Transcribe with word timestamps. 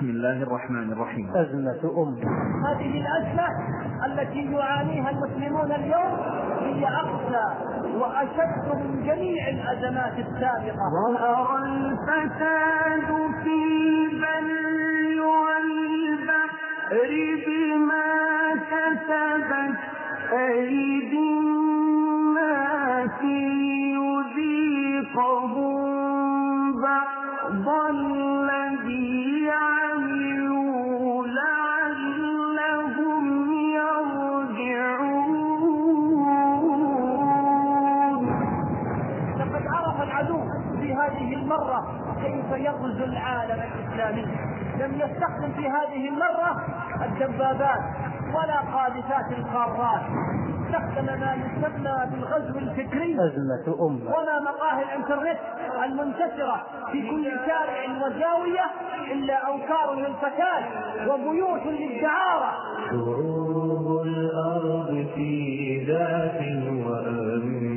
بسم 0.00 0.10
الله 0.10 0.42
الرحمن 0.42 0.92
الرحيم. 0.92 1.30
أزمة 1.36 1.82
أمة 2.02 2.24
هذه 2.68 2.92
الأزمة 3.00 3.46
التي 4.06 4.52
يعانيها 4.52 5.10
المسلمون 5.10 5.72
اليوم 5.72 6.12
هي 6.60 6.84
أقسى 6.88 7.46
وأشد 7.98 8.66
من 8.74 9.02
جميع 9.06 9.48
الأزمات 9.48 10.18
السابقة. 10.18 10.90
ظهر 10.90 11.64
الفساد 11.64 13.08
في 13.44 13.54
البر 14.12 15.20
والبحر 15.26 17.10
بما 17.46 18.10
كسبت 18.70 19.78
أيدي 20.32 21.30
الناس 22.20 23.18
ليذيقهم. 23.92 24.80
لم 44.80 44.92
يستخدم 44.94 45.52
في 45.56 45.68
هذه 45.68 46.08
المرة 46.08 46.64
الدبابات 47.04 47.80
ولا 48.34 48.60
قاذفات 48.60 49.32
القارات. 49.38 50.02
استخدم 50.66 51.06
ما 51.20 51.34
يسمى 51.34 51.96
بالغزو 52.10 52.58
الفكري 52.58 53.14
أزمة 53.14 53.86
أمة. 53.86 54.10
وما 54.14 54.40
مقاهي 54.40 54.82
الانترنت 54.82 55.38
المنتشرة 55.84 56.62
في 56.92 57.10
كل 57.10 57.24
شارع 57.46 58.06
وزاوية 58.06 58.66
إلا 59.12 59.34
أوكار 59.34 59.94
للفتاة 59.94 60.64
وبيوت 61.08 61.66
للدعارة. 61.66 62.52
شعوب 62.90 64.02
الأرض 64.06 65.06
في 65.14 65.84
ذات 65.88 66.40
وأمن. 66.86 67.69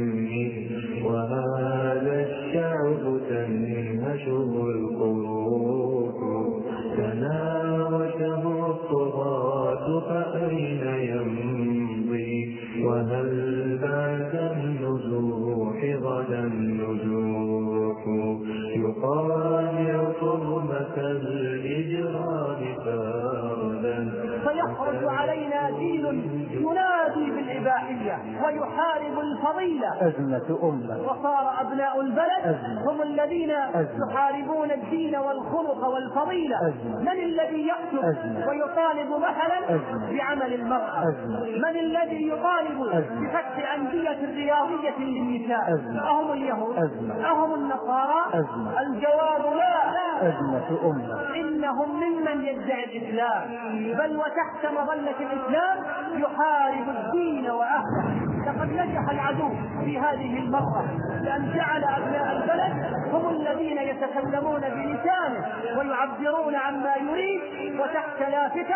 الفضيلة 29.43 30.07
أزمة 30.07 30.59
أمة 30.63 30.97
وصار 31.07 31.61
أبناء 31.61 32.01
البلد 32.01 32.43
أزمة. 32.43 32.91
هم 32.91 33.01
الذين 33.01 33.51
أزمة. 33.51 34.11
يحاربون 34.11 34.71
الدين 34.71 35.15
والخلق 35.15 35.87
والفضيلة 35.87 36.57
أزمة. 36.67 36.99
من 36.99 37.23
الذي 37.23 37.67
يكتب 37.67 38.05
أزمة. 38.05 38.47
ويطالب 38.47 39.09
مثلا 39.09 39.75
أزمة. 39.75 40.11
بعمل 40.17 40.53
المرأة 40.53 41.09
أزمة. 41.09 41.39
من 41.39 41.79
الذي 41.79 42.27
يطالب 42.27 42.81
أزمة. 42.81 43.21
بفتح 43.21 43.73
أندية 43.75 44.35
رياضية 44.35 44.99
للنساء 44.99 45.73
أزمة. 45.73 46.09
أهم 46.09 46.31
اليهود 46.31 46.77
أزمة. 46.77 47.31
أهم 47.31 47.53
النصارى 47.53 48.23
أزمة. 48.33 48.81
الجواب 48.81 49.55
لا 49.55 50.03
أزمة 50.29 50.79
أمة 50.83 51.35
إنهم 51.35 51.89
ممن 51.95 52.45
يدعي 52.45 52.83
الإسلام 52.83 53.49
بل 53.97 54.17
وتحت 54.17 54.73
مظلة 54.73 55.19
الإسلام 55.19 55.77
يحارب 56.15 56.89
الدين 56.89 57.51
وأهله 57.51 58.32
لقد 58.47 58.69
نجح 58.71 59.09
العدو 59.09 59.49
في 59.85 59.99
هذه 59.99 60.37
المرة 60.39 60.85
لأن 61.21 61.53
جعل 61.55 61.83
أبناء 61.83 62.31
البلد 62.37 62.93
هم 63.13 63.29
الذين 63.35 63.77
يتكلمون 63.77 64.59
بلسانه 64.61 65.45
ويعبرون 65.77 66.55
عما 66.55 66.95
يريد 66.95 67.41
وتحت 67.79 68.19
لافتة 68.31 68.75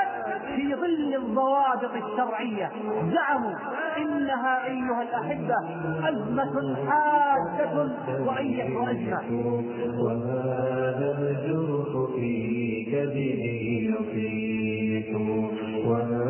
في 0.56 0.76
ظل 0.76 1.16
الضوابط 1.16 1.92
الشرعية. 1.96 2.72
زعموا 3.14 3.54
إنها 3.98 4.66
أيها 4.66 5.02
الأحبة 5.02 5.56
أزمة 6.10 6.76
حادة 6.90 7.90
وأية 8.26 8.90
أزمة 8.92 9.22
وهذا 10.00 11.18
الجرح 11.20 12.10
في 12.16 12.86
كبده 12.92 13.44
يطيح 13.94 15.16
وهذا 15.88 16.27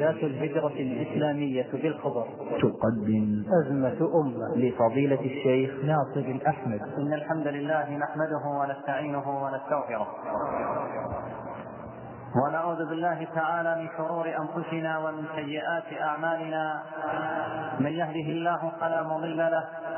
تسجيلات 0.00 0.24
الهجرة 0.24 0.66
الإسلامية 0.66 1.68
بالخبر. 1.72 2.26
تقدم 2.62 3.44
أزمة 3.60 4.10
أمة. 4.20 4.56
لفضيلة 4.56 5.20
الشيخ 5.20 5.70
ناصر 5.84 6.20
الأحمد. 6.20 6.80
إن 6.98 7.12
الحمد 7.12 7.46
لله 7.46 7.96
نحمده 7.96 8.44
ونستعينه 8.60 9.44
ونستغفره. 9.44 10.06
ونعوذ 12.44 12.88
بالله 12.88 13.26
تعالى 13.34 13.82
من 13.82 13.88
شرور 13.98 14.26
أنفسنا 14.28 14.98
ومن 14.98 15.24
سيئات 15.36 16.00
أعمالنا. 16.00 16.82
من 17.80 17.92
يهده 17.92 18.28
الله 18.32 18.72
فلا 18.80 19.02
مضل 19.02 19.36
له 19.36 19.64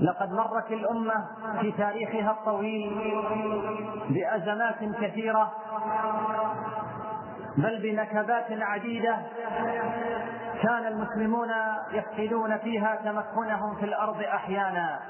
لقد 0.00 0.32
مرت 0.32 0.70
الأمة 0.70 1.26
في 1.60 1.72
تاريخها 1.72 2.30
الطويل 2.30 3.14
بأزمات 4.10 4.78
كثيرة 5.00 5.52
بل 7.56 7.82
بنكبات 7.82 8.46
عديدة 8.50 9.18
كان 10.62 10.86
المسلمون 10.86 11.48
يفقدون 11.92 12.58
فيها 12.58 12.96
تمكنهم 13.04 13.74
في 13.74 13.84
الأرض 13.84 14.22
أحيانا 14.22 15.00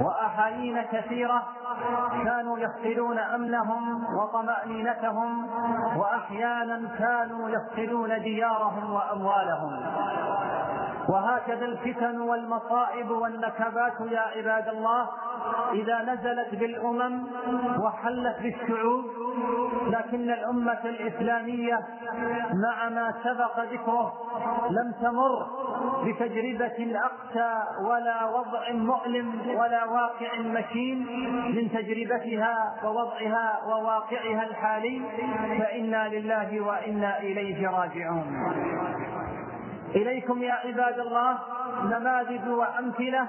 وأحايين 0.00 0.82
كثيرة 0.82 1.42
كانوا 2.24 2.58
يفقدون 2.58 3.18
أمنهم 3.18 4.04
وطمأنينتهم 4.16 5.48
وأحيانا 5.96 6.88
كانوا 6.98 7.50
يفقدون 7.50 8.22
ديارهم 8.22 8.92
وأموالهم. 8.92 9.80
وهكذا 11.08 11.64
الفتن 11.64 12.20
والمصائب 12.20 13.10
والنكبات 13.10 13.92
يا 14.10 14.20
عباد 14.20 14.68
الله 14.68 15.08
إذا 15.72 16.02
نزلت 16.02 16.54
بالأمم 16.54 17.22
وحلت 17.80 18.36
بالشعوب 18.42 19.04
لكن 19.86 20.30
الأمة 20.30 20.80
الإسلامية 20.84 21.80
مع 22.54 22.88
ما 22.88 23.14
سبق 23.24 23.60
ذكره 23.60 24.12
لم 24.70 24.92
تمر 25.02 25.46
بتجربة 26.04 27.00
أقسى 27.00 27.62
ولا 27.88 28.24
وضع 28.24 28.72
مؤلم 28.72 29.40
ولا 29.58 29.84
واقع 29.84 30.38
مكين 30.38 31.06
من 31.54 31.70
تجربتها 31.70 32.74
ووضعها 32.84 33.60
وواقعها 33.66 34.42
الحالي 34.42 35.02
فإنا 35.58 36.08
لله 36.08 36.60
وإنا 36.60 37.18
إليه 37.18 37.68
راجعون. 37.68 38.26
إليكم 39.94 40.42
يا 40.42 40.52
عباد 40.52 40.98
الله 40.98 41.38
نماذج 41.84 42.48
وأمثلة 42.48 43.28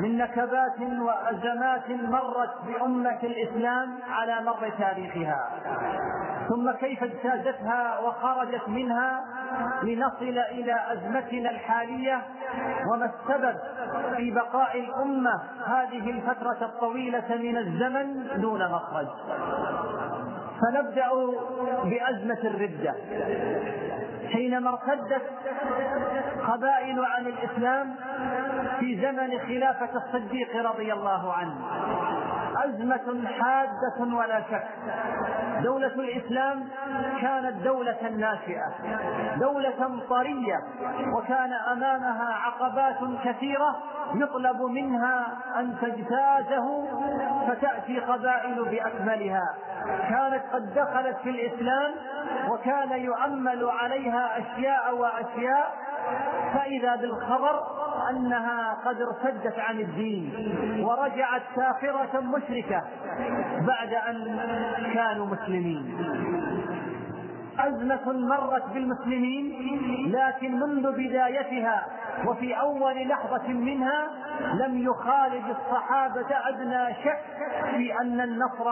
من 0.00 0.18
نكبات 0.18 0.80
وأزمات 0.80 1.90
مرت 1.90 2.54
بأمة 2.66 3.18
الإسلام 3.22 3.98
على 4.10 4.40
مر 4.44 4.70
تاريخها. 4.78 5.50
ثم 6.48 6.70
كيف 6.70 7.02
اجتازتها 7.02 7.98
وخرجت 7.98 8.68
منها 8.68 9.24
لنصل 9.82 10.38
إلى 10.50 10.92
أزمتنا 10.92 11.50
الحالية؟ 11.50 12.22
وما 12.92 13.04
السبب 13.04 13.56
في 14.16 14.30
بقاء 14.30 14.80
الأمة 14.80 15.42
هذه 15.66 16.10
الفترة 16.10 16.58
الطويلة 16.62 17.36
من 17.36 17.56
الزمن 17.56 18.40
دون 18.40 18.72
مخرج؟ 18.72 19.06
فنبدأ 20.60 21.08
بأزمة 21.84 22.38
الردة. 22.44 22.94
حينما 24.32 24.70
ارتدت 24.70 25.22
قبائل 26.48 27.04
عن 27.04 27.26
الإسلام 27.26 27.94
في 28.80 29.00
زمن 29.02 29.38
خلافة 29.38 29.90
الصديق 29.96 30.56
رضي 30.56 30.92
الله 30.92 31.32
عنه. 31.32 31.54
أزمة 32.64 33.28
حادة 33.28 34.16
ولا 34.16 34.40
شك. 34.40 34.66
دولة 35.62 35.86
الإسلام 35.86 36.68
كانت 37.20 37.62
دولة 37.64 38.08
ناشئة 38.10 38.74
دولة 39.40 40.00
طرية 40.08 40.58
وكان 41.16 41.52
أمامها 41.52 42.34
عقبات 42.34 42.98
كثيرة 43.24 43.76
يطلب 44.14 44.62
منها 44.62 45.26
أن 45.58 45.76
تجتازه 45.82 46.88
فتأتي 47.58 48.00
قبائل 48.00 48.64
بأكملها. 48.64 49.54
كانت 50.08 50.42
قد 50.52 50.74
دخلت 50.74 51.16
في 51.22 51.30
الإسلام 51.30 51.94
وكان 52.50 53.00
يؤمل 53.00 53.64
عليها 53.64 54.38
أشياء 54.38 54.94
وأشياء 54.94 55.72
فإذا 56.54 56.96
بالخبر 56.96 57.60
أنها 58.10 58.76
قد 58.84 58.96
ارتدت 59.02 59.58
عن 59.58 59.80
الدين 59.80 60.32
ورجعت 60.84 61.42
كافرة 61.56 62.20
مشركة 62.20 62.82
بعد 63.66 63.94
أن 63.94 64.38
كانوا 64.94 65.26
مسلمين. 65.26 65.96
أزمة 67.60 68.12
مرت 68.12 68.64
بالمسلمين 68.74 69.52
لكن 70.12 70.60
منذ 70.60 70.92
بدايتها 70.92 71.86
وفي 72.26 72.60
أول 72.60 73.08
لحظة 73.08 73.48
منها 73.48 74.08
لم 74.54 74.78
يخالج 74.78 75.44
الصحابة 75.50 76.26
أدنى 76.48 76.94
شك 77.04 77.20
في 77.76 78.00
أن 78.00 78.20
النصر 78.20 78.70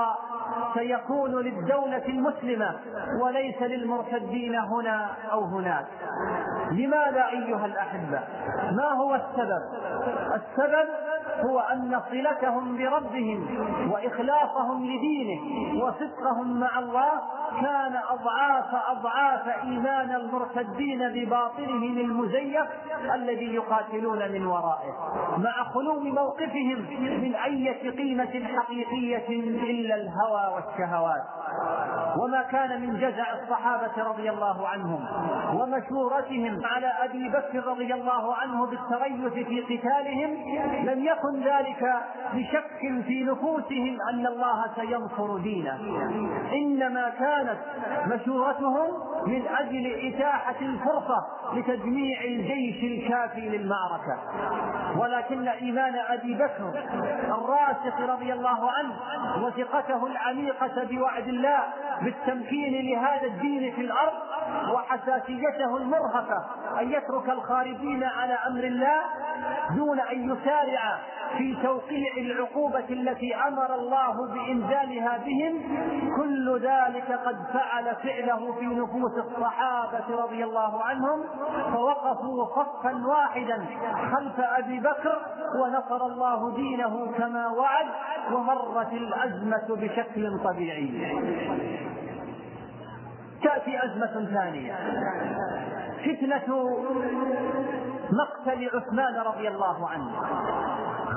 سيكون 0.74 1.34
للدولة 1.34 2.06
المسلمة 2.08 2.74
وليس 3.22 3.62
للمرتدين 3.62 4.54
هنا 4.54 5.10
أو 5.32 5.44
هناك. 5.44 5.86
لماذا 6.72 7.26
أيها 7.28 7.66
الأحبة؟ 7.66 8.20
ما 8.72 8.88
هو 8.92 9.14
السبب؟ 9.14 9.62
السبب 10.34 10.88
هو 11.44 11.60
أن 11.60 12.00
صلتهم 12.10 12.76
بربهم 12.76 13.46
وإخلاصهم 13.92 14.86
لدينه 14.86 15.40
وصدقهم 15.84 16.60
مع 16.60 16.78
الله 16.78 17.10
كان 17.60 17.96
أضعاف 18.10 18.74
أضعاف 18.90 19.48
إيمان 19.64 20.14
المرتدين 20.14 21.08
بباطلهم 21.08 21.98
المزيف 21.98 22.66
الذي 23.14 23.54
يقاتلون 23.54 24.32
من 24.32 24.46
ورائه 24.46 24.92
مع 25.38 25.64
خلو 25.74 26.00
موقفهم 26.00 26.78
من 27.22 27.34
أية 27.34 27.90
قيمة 27.90 28.42
حقيقية 28.56 29.28
إلا 29.70 29.94
الهوى 29.94 30.54
والشهوات. 30.54 31.22
وما 32.18 32.42
كان 32.42 32.80
من 32.80 33.00
جزع 33.00 33.24
الصحابة 33.42 34.02
رضي 34.10 34.30
الله 34.30 34.68
عنهم 34.68 35.04
ومشورتهم 35.54 36.60
على 36.64 36.86
أبي 36.86 37.28
بكر 37.28 37.66
رضي 37.66 37.94
الله 37.94 38.34
عنه 38.34 38.66
بالتريث 38.66 39.32
في 39.32 39.60
قتالهم 39.60 40.30
لم 40.84 41.04
يكن 41.04 41.40
ذلك 41.44 41.94
بشك 42.34 43.02
في 43.06 43.24
نفوسهم 43.24 43.98
أن 44.12 44.26
الله 44.26 44.64
سينصر 44.76 45.38
دينه. 45.38 45.78
إنما 46.52 47.08
كانت 47.08 47.58
مشورتهم 48.06 48.88
من 49.26 49.46
أجل 49.46 50.12
إتاحة 50.14 50.54
الفرصة 50.60 51.26
لتجميع 51.54 52.20
الجيش 52.24 52.84
الكافي 52.84 53.40
للمعركة. 53.40 54.18
ولكن 54.98 55.48
إيمان 55.48 55.94
أبي 55.96 56.34
بكر 56.34 56.72
الراسخ 57.24 58.00
رضي 58.00 58.32
الله 58.32 58.70
عنه 58.70 58.94
وثقته 59.46 60.06
العميقة 60.06 60.84
بوعد 60.84 61.28
الله 61.28 61.58
بالتمكين 62.02 62.86
لهذا 62.86 63.26
الدين 63.26 63.72
في 63.74 63.80
الأرض 63.80 64.12
وحساسيته 64.74 65.76
المرهفة 65.76 66.44
أن 66.80 66.92
يترك 66.92 67.28
الخارجين 67.30 68.04
على 68.04 68.38
أمر 68.46 68.64
الله 68.64 69.00
دون 69.76 70.00
أن 70.00 70.30
يسارع 70.30 70.98
في 71.38 71.56
توقيع 71.62 72.16
العقوبة 72.16 72.84
التي 72.90 73.34
أمر 73.36 73.74
الله 73.74 74.34
بإنزالها 74.34 75.18
بهم. 75.26 75.60
كل 76.16 76.60
ذلك 76.60 77.18
قد 77.26 77.36
فعل 77.52 77.96
فعله 78.02 78.52
في 78.58 78.66
نفوس 78.66 79.13
الصحابة 79.18 80.22
رضي 80.22 80.44
الله 80.44 80.82
عنهم 80.82 81.24
فوقفوا 81.72 82.46
صفا 82.46 83.06
واحدا 83.06 83.66
خلف 84.12 84.40
أبي 84.40 84.80
بكر 84.80 85.18
ونصر 85.60 86.06
الله 86.06 86.54
دينه 86.56 87.12
كما 87.18 87.48
وعد 87.48 87.86
ومرت 88.32 88.92
الأزمة 88.92 89.66
بشكل 89.68 90.38
طبيعي. 90.44 91.20
تأتي 93.42 93.84
أزمة 93.84 94.28
ثانية. 94.34 94.74
فتنة 96.04 96.78
مقتل 98.12 98.70
عثمان 98.74 99.16
رضي 99.16 99.48
الله 99.48 99.88
عنه. 99.88 100.12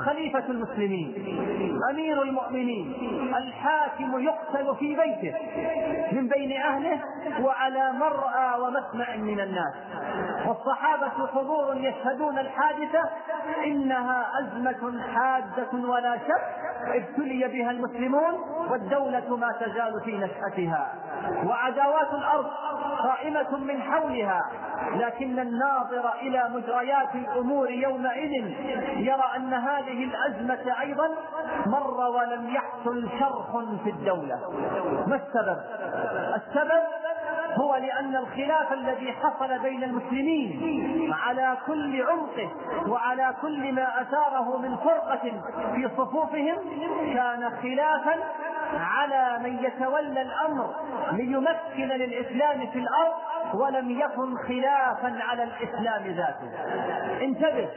خليفة 0.06 0.44
المسلمين 0.48 1.38
أمير 1.90 2.22
المؤمنين 2.22 2.94
الحاكم 3.36 4.18
يقتل 4.20 4.76
في 4.78 4.96
بيته 4.96 5.34
من 6.12 6.28
بين 6.28 6.60
أهله 6.60 7.00
وعلى 7.42 7.92
مرأى 7.92 8.60
ومسمع 8.60 9.16
من 9.16 9.40
الناس. 9.40 9.74
والصحابة 10.46 11.26
حضور 11.26 11.76
يشهدون 11.76 12.38
الحادثة 12.38 13.02
إنها 13.66 14.26
أزمة 14.40 15.02
حادة 15.14 15.88
ولا 15.88 16.18
شك 16.18 16.58
ابتلي 16.94 17.48
بها 17.48 17.70
المسلمون 17.70 18.34
والدولة 18.70 19.36
ما 19.36 19.48
تزال 19.60 20.00
في 20.04 20.16
نشأتها. 20.16 20.94
وعداوات 21.46 22.14
الأرض 22.14 22.46
قائمة 23.02 23.56
من 23.56 23.82
حولها 23.82 24.42
لكن 24.94 25.38
الناظر 25.38 26.12
إلى 26.22 26.48
مجريات 26.54 27.14
الأمور 27.14 27.70
يومئذ 27.70 28.32
يرى 28.96 29.24
أن 29.36 29.54
هذه 29.54 30.04
الأزمة 30.04 30.80
أيضا 30.80 31.08
مر 31.66 32.00
ولم 32.00 32.50
يحصل 32.54 33.08
شرخ 33.18 33.58
في 33.84 33.90
الدولة 33.90 34.38
ما 35.06 35.16
السبب؟ 35.16 35.58
السبب 36.36 36.82
هو 37.54 37.76
لأن 37.76 38.16
الخلاف 38.16 38.72
الذي 38.72 39.12
حصل 39.12 39.58
بين 39.58 39.84
المسلمين 39.84 41.12
على 41.12 41.56
كل 41.66 42.02
عمقه 42.02 42.50
وعلى 42.88 43.34
كل 43.42 43.72
ما 43.72 44.02
أثاره 44.02 44.58
من 44.58 44.76
فرقة 44.76 45.42
في 45.74 45.88
صفوفهم 45.96 46.56
كان 47.14 47.50
خلافا 47.62 48.14
على 48.74 49.38
من 49.42 49.64
يتولى 49.64 50.22
الأمر 50.22 50.74
ليمكن 51.12 51.88
للإسلام 51.88 52.66
في 52.66 52.78
الأرض 52.78 53.14
ولم 53.54 53.90
يكن 53.90 54.36
خلافا 54.36 55.18
على 55.20 55.42
الإسلام 55.42 56.06
ذاته. 56.06 56.50
انتبه 57.22 57.68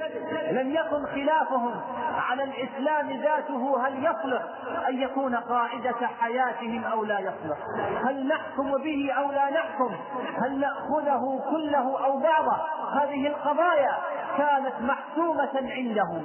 لم 0.52 0.72
يكن 0.72 1.06
خلافهم 1.06 1.82
على 2.30 2.44
الإسلام 2.44 3.22
ذاته. 3.22 3.88
هل 3.88 4.06
يصلح 4.06 4.42
أن 4.90 5.02
يكون 5.02 5.36
قاعدة 5.36 6.08
حياتهم 6.20 6.84
أو 6.84 7.04
لا 7.04 7.20
يصلح؟ 7.20 7.58
هل 8.06 8.28
نحكم 8.28 8.72
به 8.72 9.12
أو 9.18 9.32
لا 9.32 9.50
نحكم؟ 9.50 9.96
هل 10.44 10.60
نأخذه 10.60 11.44
كله 11.50 12.06
أو 12.06 12.20
بعضه؟ 12.20 12.58
هذه 12.94 13.28
القضايا 13.28 13.98
كانت 14.38 14.74
محسومة 14.82 15.72
عندهم. 15.72 16.24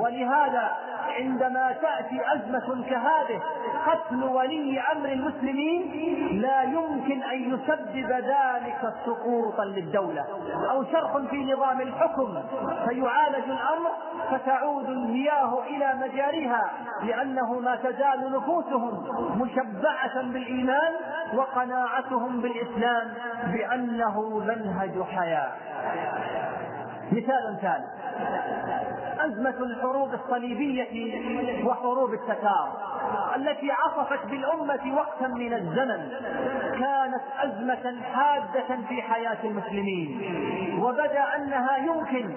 ولهذا 0.00 0.70
عندما 1.18 1.72
تأتي 1.72 2.20
أزمة 2.34 2.84
كهذه 2.90 3.40
قتل 3.86 4.24
ولي 4.24 4.80
أمر 4.80 5.08
المسلمين 5.08 5.92
لا 6.40 6.62
يمكن 6.62 7.22
أن 7.22 7.54
يسبب 7.54 8.10
ذلك 8.10 8.94
سقوطا 9.06 9.64
للدولة. 9.64 10.24
أو 10.70 10.84
شرخ 10.84 11.18
في 11.30 11.52
نظام 11.52 11.80
الحكم 11.80 12.42
فيعالج 12.88 13.44
الأمر 13.44 13.90
فتعود 14.30 14.88
المياه 14.88 15.62
إلى 15.62 15.94
مجاريها 15.94 16.70
لأنه 17.02 17.60
ما 17.60 17.76
تزال 17.76 18.32
نفوسهم 18.32 19.04
مشبعة 19.40 20.22
بالإيمان 20.22 20.92
وقناعتهم 21.34 22.40
بالإسلام 22.40 23.14
بأنه 23.46 24.38
منهج 24.38 25.02
حياة. 25.02 25.52
مثال 27.12 27.58
ثالث. 27.62 27.86
أزمة 29.20 29.64
الحروب 29.64 30.14
الصليبية 30.14 30.86
وحروب 31.66 32.14
التتار. 32.14 32.91
التي 33.36 33.70
عصفت 33.72 34.26
بالأمة 34.26 34.96
وقتا 34.96 35.26
من 35.26 35.54
الزمن 35.54 36.10
كانت 36.78 37.22
أزمة 37.38 38.02
حادة 38.14 38.76
في 38.88 39.02
حياة 39.02 39.38
المسلمين. 39.44 40.20
وبدأ 40.82 41.36
أنها 41.36 41.76
يمكن 41.76 42.34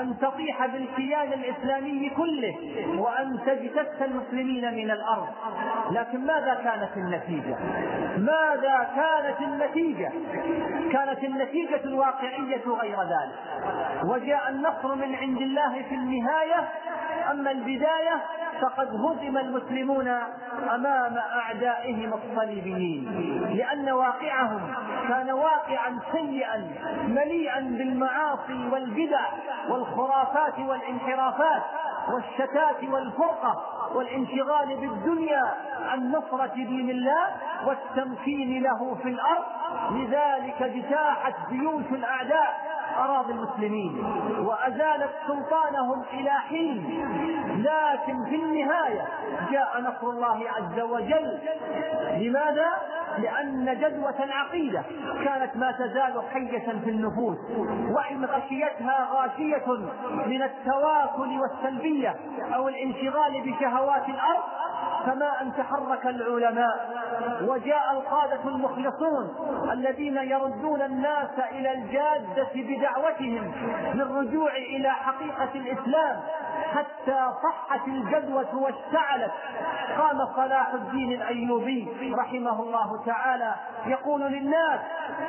أن 0.00 0.18
تطيح 0.18 0.66
بالكيان 0.66 1.32
الإسلامي 1.32 2.10
كله 2.10 2.56
وأن 2.98 3.38
تجتث 3.46 4.02
المسلمين 4.02 4.74
من 4.74 4.90
الأرض. 4.90 5.28
لكن 5.90 6.26
ماذا 6.26 6.54
كانت 6.54 6.96
النتيجة؟ 6.96 7.56
ماذا 8.18 8.88
كانت 8.96 9.40
النتيجة؟ 9.40 10.12
كانت 10.92 11.24
النتيجة 11.24 11.80
الواقعية 11.84 12.62
غير 12.80 12.98
ذلك. 13.02 13.38
وجاء 14.04 14.48
النصر 14.48 14.94
من 14.94 15.14
عند 15.14 15.40
الله 15.40 15.82
في 15.88 15.94
النهاية 15.94 16.68
أما 17.30 17.50
البداية 17.50 18.22
فقد 18.62 18.88
هزم 18.88 19.38
المسلمون 19.38 20.08
أمام 20.74 21.16
أعدائهم 21.18 22.12
الصليبيين 22.14 23.04
لأن 23.56 23.90
واقعهم 23.90 24.74
كان 25.08 25.30
واقعا 25.30 25.98
سيئا 26.12 26.70
مليئا 27.08 27.60
بالمعاصي 27.60 28.68
والبدع 28.72 29.20
والخرافات 29.68 30.58
والانحرافات 30.58 31.62
والشتات 32.12 32.84
والفرقة 32.88 33.64
والانشغال 33.94 34.76
بالدنيا 34.76 35.42
عن 35.88 36.12
نصرة 36.12 36.46
دين 36.54 36.90
الله 36.90 37.26
والتمكين 37.66 38.62
له 38.62 38.94
في 39.02 39.08
الأرض 39.08 39.44
لذلك 39.90 40.62
اجتاحت 40.62 41.34
جيوش 41.50 41.84
الأعداء 41.92 42.77
أراضي 42.98 43.32
المسلمين 43.32 44.04
وأزالت 44.38 45.10
سلطانهم 45.26 46.02
إلى 46.12 46.30
حين 46.30 47.04
لكن 47.56 48.24
في 48.24 48.34
النهاية 48.36 49.08
جاء 49.50 49.80
نصر 49.80 50.10
الله 50.10 50.44
عز 50.50 50.80
وجل 50.80 51.38
لماذا؟ 52.16 52.68
لأن 53.18 53.78
جدوة 53.80 54.24
العقيدة 54.24 54.82
كانت 55.24 55.56
ما 55.56 55.72
تزال 55.72 56.22
حية 56.32 56.80
في 56.84 56.90
النفوس 56.90 57.38
وإن 57.90 58.24
غشيتها 58.24 59.08
غاشية 59.12 59.66
من 60.26 60.42
التواكل 60.42 61.40
والسلبية 61.40 62.14
أو 62.54 62.68
الانشغال 62.68 63.40
بشهوات 63.52 64.08
الأرض 64.08 64.42
كما 65.06 65.42
أن 65.42 65.52
تحرك 65.56 66.06
العلماء 66.06 66.88
وجاء 67.46 67.92
القادة 67.92 68.40
المخلصون 68.48 69.34
الذين 69.72 70.16
يردون 70.16 70.82
الناس 70.82 71.30
إلى 71.52 71.72
الجادة 71.72 72.48
بدعوتهم 72.54 73.52
للرجوع 73.94 74.52
إلى 74.56 74.90
حقيقة 74.90 75.48
الإسلام 75.54 76.20
حتى 76.74 77.26
صحت 77.42 77.88
الجدوة 77.88 78.54
واشتعلت. 78.56 79.30
قام 79.98 80.26
صلاح 80.36 80.74
الدين 80.74 81.12
الأيوبي 81.12 81.88
رحمه 82.18 82.62
الله 82.62 83.04
تعالى 83.06 83.54
يقول 83.86 84.20
للناس 84.20 84.80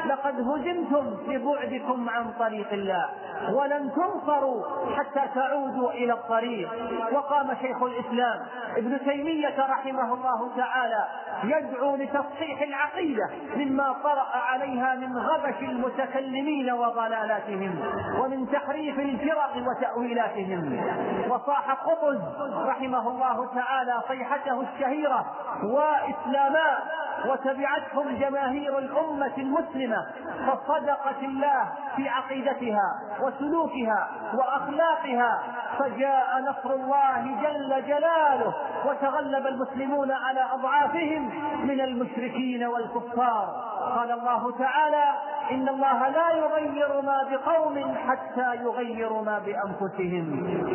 لقد 0.05 0.35
هزمتم 0.39 1.17
ببعدكم 1.27 2.09
عن 2.09 2.31
طريق 2.39 2.73
الله 2.73 3.09
ولن 3.53 3.91
تنصروا 3.91 4.63
حتى 4.97 5.21
تعودوا 5.35 5.91
إلى 5.91 6.13
الطريق 6.13 6.69
وقام 7.13 7.55
شيخ 7.61 7.83
الإسلام 7.83 8.39
ابن 8.77 8.99
تيمية 9.05 9.58
رحمه 9.59 10.13
الله 10.13 10.51
تعالى 10.57 11.07
يدعو 11.43 11.95
لتصحيح 11.95 12.61
العقيدة 12.61 13.29
مما 13.55 13.93
طرأ 14.03 14.27
عليها 14.33 14.95
من 14.95 15.17
غبش 15.17 15.59
المتكلمين 15.61 16.71
وضلالاتهم 16.71 17.79
ومن 18.19 18.51
تحريف 18.51 18.99
الفرق 18.99 19.51
وتأويلاتهم. 19.67 20.81
وصاح 21.29 21.71
قطز 21.71 22.19
رحمه 22.67 23.07
الله 23.07 23.47
تعالى 23.55 24.01
صيحته 24.07 24.61
الشهيرة 24.61 25.25
وإسلاما 25.63 26.77
وتبعتهم 27.25 28.15
جماهير 28.19 28.77
الأمة 28.77 29.31
المسلمة 29.37 30.05
فصدقت 30.47 31.23
الله 31.23 31.71
في 31.95 32.09
عقيدتها 32.09 32.99
وسلوكها 33.21 34.07
وأخلاقها 34.33 35.43
فجاء 35.79 36.41
نصر 36.41 36.73
الله 36.73 37.21
جل 37.43 37.85
جلاله 37.87 38.53
وتغلب 38.85 39.47
المسلمون 39.49 40.11
على 40.11 40.45
أضعافهم 40.53 41.29
من 41.63 41.81
المشركين 41.81 42.63
والكفار. 42.63 43.47
قال 43.95 44.11
الله 44.11 44.57
تعالى 44.57 45.05
إن 45.51 45.69
الله 45.69 46.09
لا 46.09 46.29
يغير 46.31 47.01
ما 47.01 47.17
بقوم 47.31 47.95
حتى 48.07 48.55
يغيروا 48.55 49.21
ما 49.21 49.39
بأنفسهم. 49.39 50.25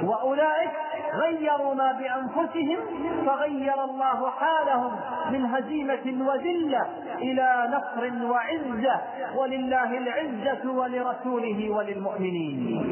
وأولئك 0.04 0.70
غيروا 1.14 1.74
ما 1.74 1.92
بأنفسهم 1.92 2.78
فغير 3.26 3.84
الله 3.84 4.30
حالهم 4.30 4.92
من 5.30 5.46
هزيمة 5.46 6.28
وذلة 6.28 6.86
إلى 7.18 7.68
نصر 7.70 8.30
وعزة. 8.30 9.00
ولله 9.36 9.98
العزة 9.98 10.70
ولرسوله 10.70 11.70
وللمؤمنين. 11.70 12.84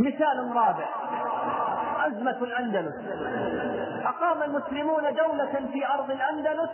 مثال 0.00 0.56
رابع. 0.56 0.88
أزمة 2.08 2.38
الأندلس. 2.42 2.94
أقام 4.04 4.42
المسلمون 4.42 5.02
دولة 5.02 5.68
في 5.72 5.86
أرض 5.94 6.10
الأندلس 6.10 6.70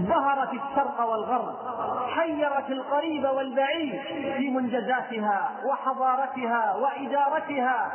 ظهرت 0.00 0.48
الشرق 0.48 1.00
والغرب 1.00 1.54
حيرت 2.08 2.70
القريب 2.70 3.24
والبعيد 3.24 4.00
في 4.36 4.50
منجزاتها 4.50 5.50
وحضارتها 5.64 6.74
وإدارتها 6.74 7.92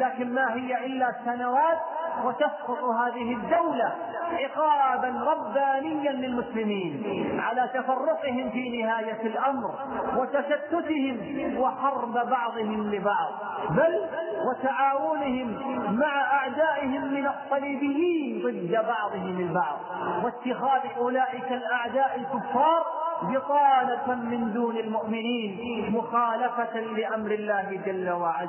لكن 0.00 0.34
ما 0.34 0.54
هي 0.54 0.86
إلا 0.86 1.12
سنوات 1.24 1.78
وتسقط 2.24 2.84
هذه 2.84 3.32
الدولة 3.32 3.92
عقابا 4.32 5.24
ربانيا 5.30 6.12
للمسلمين 6.12 7.40
على 7.40 7.70
تفرقهم 7.74 8.50
في 8.50 8.82
نهاية 8.82 9.22
الأمر 9.26 9.74
وتشتتهم 10.16 11.58
وحرب 11.58 12.12
بعضهم 12.12 12.90
لبعض 12.94 13.32
بل 13.70 14.00
وتعاونهم 14.48 15.56
مع 15.98 16.20
أعدائهم 16.32 17.14
من 17.14 17.26
الصليبيين 17.28 18.42
ضد 18.42 18.86
بعضهم 18.86 19.40
البعض 19.40 19.78
واتخاذ 20.24 20.80
أولئك 20.98 21.52
الأعداء 21.52 22.16
الكفار 22.20 23.03
بطانة 23.22 24.14
من 24.14 24.52
دون 24.52 24.76
المؤمنين 24.76 25.92
مخالفة 25.92 26.80
لأمر 26.80 27.30
الله 27.30 27.82
جل 27.86 28.10
وعز. 28.10 28.48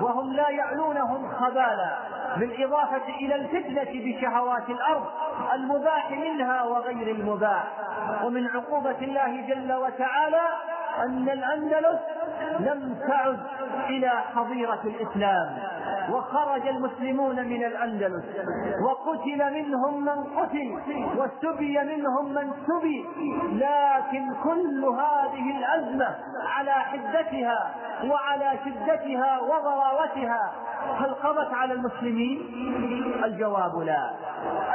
وهم 0.00 0.32
لا 0.32 0.48
يعلونهم 0.48 1.28
خبالا 1.34 1.96
بالإضافة 2.36 3.08
إلى 3.20 3.34
الفتنة 3.34 3.90
بشهوات 4.04 4.68
الأرض 4.68 5.06
المباح 5.54 6.10
منها 6.10 6.62
وغير 6.62 7.16
المباح. 7.16 7.64
ومن 8.24 8.46
عقوبة 8.48 8.98
الله 9.02 9.46
جل 9.46 9.72
وتعالى 9.72 10.42
أن 10.98 11.28
الأندلس 11.28 12.00
لم 12.60 12.98
تعد 13.08 13.40
إلى 13.88 14.10
حظيرة 14.34 14.80
الإسلام. 14.84 15.58
وخرج 16.10 16.66
المسلمون 16.68 17.36
من 17.36 17.64
الأندلس 17.64 18.24
وقتل 18.82 19.52
منهم 19.54 20.04
من 20.04 20.24
قتل 20.38 20.78
وسبي 21.18 21.78
منهم 21.78 22.32
من 22.34 22.52
سبي 22.66 23.04
لكن 23.52 24.34
كل 24.44 24.84
هذه 24.84 25.56
الأزمة 25.58 26.16
على 26.56 26.70
حدتها 26.72 27.74
وعلى 28.04 28.58
شدتها 28.64 29.40
وضراوتها 29.40 30.52
هل 30.98 31.14
قضت 31.14 31.54
على 31.54 31.72
المسلمين؟ 31.74 32.40
الجواب 33.24 33.76
لا. 33.78 34.10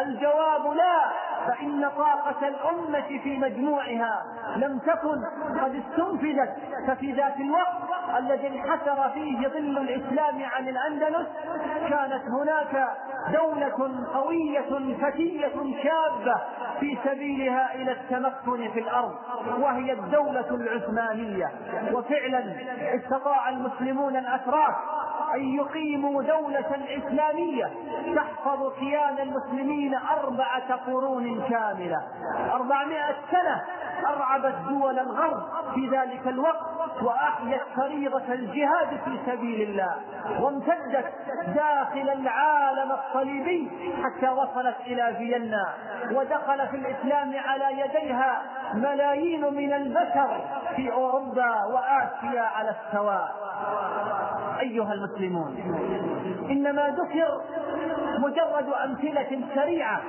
الجواب 0.02 0.74
لا. 0.76 1.00
فإن 1.48 1.90
طاقة 1.98 2.48
الأمة 2.48 3.20
في 3.24 3.38
مجموعها 3.38 4.24
لم 4.56 4.80
تكن 4.80 5.24
قد 5.62 5.76
استنفذت 5.76 6.56
ففي 6.88 7.12
ذات 7.12 7.36
الوقت 7.40 7.89
الذي 8.18 8.48
انحسر 8.48 9.10
فيه 9.14 9.48
ظل 9.48 9.78
الإسلام 9.78 10.44
عن 10.44 10.68
الأندلس 10.68 11.28
كانت 11.90 12.24
هناك 12.30 12.88
دولة 13.34 14.06
قوية 14.14 14.96
فتية 15.02 15.52
شابة 15.84 16.36
في 16.80 16.98
سبيلها 17.06 17.76
إلى 17.76 17.92
التمكن 17.92 18.72
في 18.72 18.80
الأرض 18.80 19.16
وهي 19.60 19.92
الدولة 19.94 20.50
العثمانية. 20.52 21.52
وفعلا 21.94 22.44
استطاع 22.96 23.50
المسلمون 23.50 24.16
الأتراك 24.16 24.76
أن 25.36 25.56
يقيموا 25.56 26.24
دولة 26.24 26.88
إسلامية 26.98 27.72
تحفظ 28.16 28.74
كيان 28.80 29.20
المسلمين 29.20 29.96
أربعة 29.96 30.76
قرون 30.76 31.42
كاملة. 31.50 31.98
أربعمائة 32.54 33.16
سنة 33.32 33.62
أرعبت 34.08 34.56
دول 34.70 35.00
الغرب 35.00 35.44
في 35.74 35.88
ذلك 35.88 36.28
الوقت 36.28 37.04
وأحيت 37.04 37.62
فريضة 37.76 38.34
الجهاد 38.34 39.00
في 39.06 39.20
سبيل 39.26 39.70
الله. 39.70 39.96
وامتدت 40.42 41.14
داخل 41.56 42.10
العالم 42.10 42.92
الصليبي 42.92 43.72
حتى 44.04 44.30
وصلت 44.30 44.76
إلى 44.86 45.16
فيينا. 45.18 45.74
ودخل 46.12 46.68
في 46.68 46.76
الإسلام 46.78 47.34
على 47.46 47.80
يديها 47.80 48.42
ملايين 48.74 49.54
من 49.54 49.74
البشر 49.74 50.42
في 50.76 50.92
أوروبا 50.92 51.64
وآسيا 51.66 52.42
على 52.42 52.70
السواء. 52.70 53.36
أيها 54.60 54.94
المسلمون 54.94 55.56
إنما 56.50 56.90
ذكر 56.90 57.42
مجرد 58.18 58.74
أمثلة 58.86 59.42
سريعة 59.56 60.02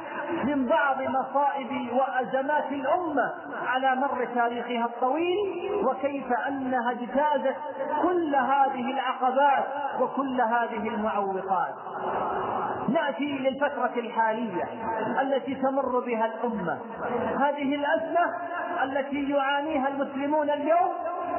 من 0.44 0.66
بعض 0.66 0.96
مصائب 1.02 1.88
وأزمات 1.92 2.72
الأمة 2.72 3.32
على 3.66 3.96
مر 3.96 4.28
تاريخها 4.34 4.84
الطويل 4.84 5.36
وكيف 5.84 6.32
أنها 6.48 6.90
اجتازت 6.90 7.56
كل 8.02 8.34
هذه 8.36 8.90
العقبات 8.90 9.64
وكل 10.00 10.40
هذه 10.40 10.88
المعوقات. 10.88 11.74
نأتي 12.88 13.38
للفترة 13.38 13.92
الحالية 13.96 14.64
التي 15.20 15.54
تمر 15.54 16.00
بها 16.00 16.26
الأمة. 16.26 16.78
هذه 17.38 17.74
الأزمة 17.74 18.34
التي 18.84 19.30
يعانيها 19.30 19.88
المسلمون 19.88 20.50
اليوم 20.50 20.92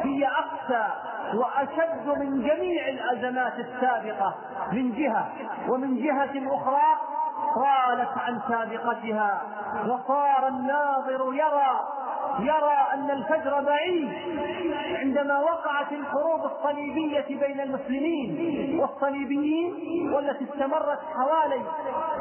هي 0.03 0.27
أقسى 0.27 0.87
وأشد 1.33 2.07
من 2.19 2.41
جميع 2.47 2.87
الأزمات 2.87 3.53
السابقة 3.59 4.35
من 4.71 4.91
جهة 4.91 5.29
ومن 5.69 5.95
جهة 6.03 6.55
أخرى 6.55 6.97
طالت 7.55 8.17
عن 8.17 8.39
سابقتها 8.49 9.41
وصار 9.87 10.47
الناظر 10.47 11.33
يرى 11.33 11.79
يرى 12.39 12.77
أن 12.93 13.11
الفجر 13.11 13.61
بعيد 13.61 14.09
عندما 14.95 15.39
وقعت 15.39 15.91
الحروب 15.91 16.45
الصليبية 16.45 17.25
بين 17.47 17.61
المسلمين 17.61 18.79
والصليبيين 18.79 19.73
والتي 20.13 20.45
استمرت 20.53 20.99
حوالي 21.15 21.61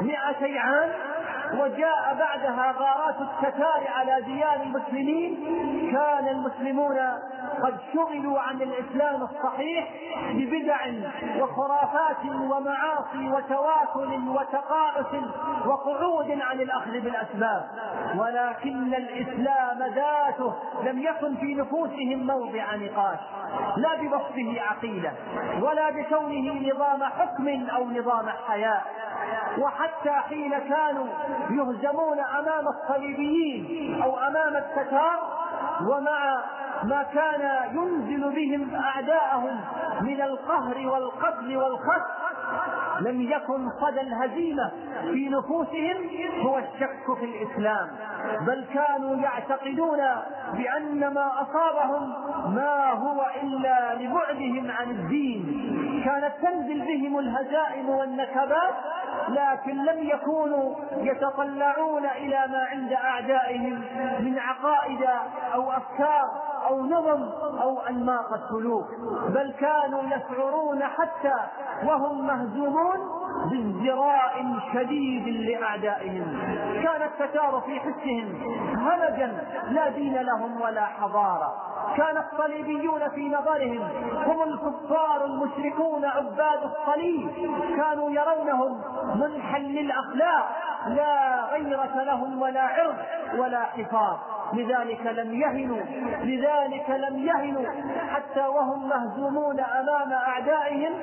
مئتي 0.01 0.57
عام 0.59 0.89
وجاء 1.53 2.15
بعدها 2.19 2.71
غارات 2.77 3.15
التتار 3.21 3.87
على 3.95 4.21
ديار 4.21 4.61
المسلمين 4.63 5.37
كان 5.91 6.27
المسلمون 6.27 6.97
قد 7.63 7.77
شغلوا 7.93 8.39
عن 8.39 8.61
الإسلام 8.61 9.23
الصحيح 9.23 9.87
ببدع 10.33 10.79
وخرافات 11.39 12.25
ومعاصي 12.25 13.29
وتواكل 13.31 14.29
وتقاعس 14.29 15.13
وقعود 15.65 16.41
عن 16.41 16.61
الأخذ 16.61 16.91
بالأسباب. 16.91 17.67
ولكن 18.17 18.93
الإسلام 18.93 19.93
ذاته 19.95 20.53
لم 20.83 20.99
يكن 20.99 21.35
في 21.35 21.55
نفوسهم 21.55 22.27
موضع 22.27 22.75
نقاش 22.75 23.19
لا 23.77 23.95
بوصفه 23.95 24.61
عقيدة 24.61 25.11
ولا 25.61 25.89
بكونه 25.89 26.73
نظام 26.73 27.03
حكم 27.03 27.69
أو 27.69 27.89
نظام 27.89 28.29
حياة. 28.47 28.81
وحتى 29.57 30.11
حين 30.11 30.59
كانوا 30.59 31.07
يهزمون 31.49 32.19
أمام 32.19 32.65
الصليبيين 32.67 34.01
أو 34.03 34.17
أمام 34.17 34.55
التتار 34.55 35.40
ومع 35.81 36.41
ما 36.83 37.03
كان 37.03 37.73
ينزل 37.75 38.35
بهم 38.35 38.75
أعداءهم 38.75 39.61
من 40.01 40.21
القهر 40.21 40.87
والقتل 40.87 41.57
والخسف 41.57 42.21
لم 43.01 43.21
يكن 43.21 43.69
صدى 43.81 44.01
الهزيمة 44.01 44.71
في 45.01 45.29
نفوسهم 45.29 46.09
هو 46.45 46.57
الشك 46.57 47.19
في 47.19 47.25
الإسلام 47.25 47.87
بل 48.47 48.65
كانوا 48.73 49.15
يعتقدون 49.15 49.99
بأن 50.53 51.13
ما 51.13 51.31
أصابهم 51.41 52.13
ما 52.55 52.91
هو 52.91 53.25
إلا 53.43 53.93
لبعدهم 53.95 54.71
عن 54.71 54.89
الدين. 54.89 55.71
كانت 56.05 56.33
تنزل 56.41 56.81
بهم 56.81 57.19
الهزائم 57.19 57.89
والنكبات 57.89 58.73
لكن 59.31 59.85
لم 59.85 60.03
يكونوا 60.09 60.75
يتطلعون 60.97 62.05
إلى 62.05 62.45
ما 62.47 62.63
عند 62.71 62.93
أعدائهم 62.93 63.83
من 64.19 64.39
عقائد 64.39 65.01
أو 65.53 65.71
أفكار 65.71 66.29
أو 66.67 66.85
نظم 66.85 67.29
أو 67.61 67.79
أنماط 67.79 68.33
السلوك 68.33 68.87
بل 69.29 69.53
كانوا 69.59 70.03
يشعرون 70.03 70.83
حتى 70.83 71.35
وهم 71.83 72.27
مهزومون 72.27 72.97
بازدراء 73.51 74.45
شديد 74.73 75.27
لأعدائهم. 75.27 76.39
كان 76.83 77.01
التتار 77.01 77.61
في 77.65 77.79
حسهم 77.79 78.35
همجا 78.81 79.31
لا 79.69 79.89
دين 79.89 80.21
لهم 80.21 80.61
ولا 80.61 80.85
حضارة. 80.85 81.53
كان 81.97 82.17
الصليبيون 82.17 83.09
في 83.09 83.29
نظرهم 83.29 83.81
هم 84.25 84.43
الكفار 84.43 85.25
المشركون 85.25 86.05
عباد 86.05 86.59
الصليب. 86.63 87.29
كانوا 87.77 88.09
يرونهم 88.09 88.81
منحا 89.15 89.59
للاخلاق 89.59 90.49
لا 90.87 91.45
غيرة 91.51 92.03
لهم 92.03 92.41
ولا 92.41 92.61
عرض 92.61 92.95
ولا 93.37 93.63
حفاظ. 93.63 94.17
لذلك 94.53 95.05
لم 95.05 95.33
يهنوا 95.33 95.81
لذلك 96.23 96.89
لم 96.89 97.17
يهنوا. 97.27 97.65
حتى 98.09 98.47
وهم 98.47 98.89
مهزومون 98.89 99.59
أمام 99.59 100.13
أعدائهم 100.13 100.93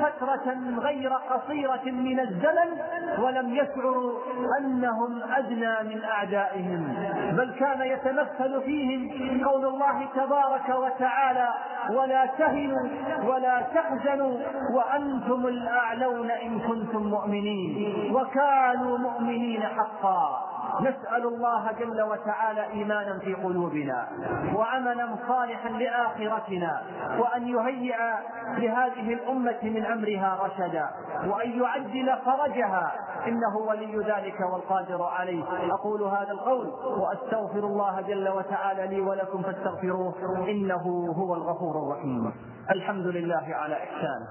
فترة 0.00 0.56
غير 0.78 1.12
قصيرة 1.12 1.84
من 1.84 2.20
الزمن 2.20 2.78
ولم 3.18 3.54
يشعروا 3.54 4.12
أنهم 4.58 5.22
أدنى 5.32 5.94
من 5.94 6.04
أعدائهم. 6.04 6.94
بل 7.36 7.54
كان 7.58 7.80
يتمثل 7.82 8.62
فيهم 8.62 9.00
قول 9.48 9.64
الله 9.66 10.06
تبارك 10.16 10.68
وتعالى 10.68 11.48
ولا 11.90 12.26
تهنوا 12.26 12.88
ولا 13.24 13.60
تحزنوا 13.74 14.36
وأنتم 14.74 15.46
الأعلون 15.46 16.30
إن 16.30 16.60
كنتم 16.60 17.02
مؤمنين 17.02 18.12
وكانوا 18.14 18.98
مؤمنين 18.98 19.62
حقا. 19.62 20.47
نسأل 20.80 21.26
الله 21.26 21.72
جل 21.72 22.02
وتعالى 22.02 22.64
إيمانا 22.72 23.18
في 23.18 23.34
قلوبنا 23.34 24.08
وعملا 24.54 25.08
صالحا 25.28 25.68
لآخرتنا 25.68 26.82
وأن 27.18 27.48
يهيئ 27.48 27.96
لهذه 28.56 29.12
الأمة 29.12 29.58
من 29.62 29.86
أمرها 29.86 30.38
رشدا 30.42 30.88
وأن 31.26 31.62
يعجل 31.62 32.18
فرجها. 32.24 32.92
إنه 33.26 33.56
ولي 33.56 33.98
ذلك 33.98 34.40
والقادر 34.52 35.02
عليه. 35.02 35.44
أقول 35.70 36.02
هذا 36.02 36.30
القول 36.30 36.66
وأستغفر 37.00 37.58
الله 37.58 38.00
جل 38.00 38.28
وتعالى 38.28 38.86
لي 38.86 39.00
ولكم 39.00 39.42
فاستغفروه. 39.42 40.14
إنه 40.48 41.12
هو 41.16 41.34
الغفور 41.34 41.82
الرحيم. 41.82 42.32
الحمد 42.70 43.06
لله 43.06 43.46
على 43.54 43.74
إحسانه. 43.74 44.28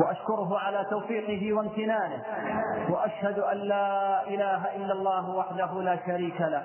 وأشكره 0.00 0.58
على 0.58 0.86
توفيقه 0.90 1.52
وامتنانه. 1.52 2.22
وأشهد 2.90 3.38
أن 3.38 3.56
لا 3.56 4.22
إله 4.28 4.76
إلا 4.76 4.92
الله 4.92 5.30
وحده 5.30 5.82
لا 5.82 5.98
شريك 6.06 6.40
له 6.40 6.62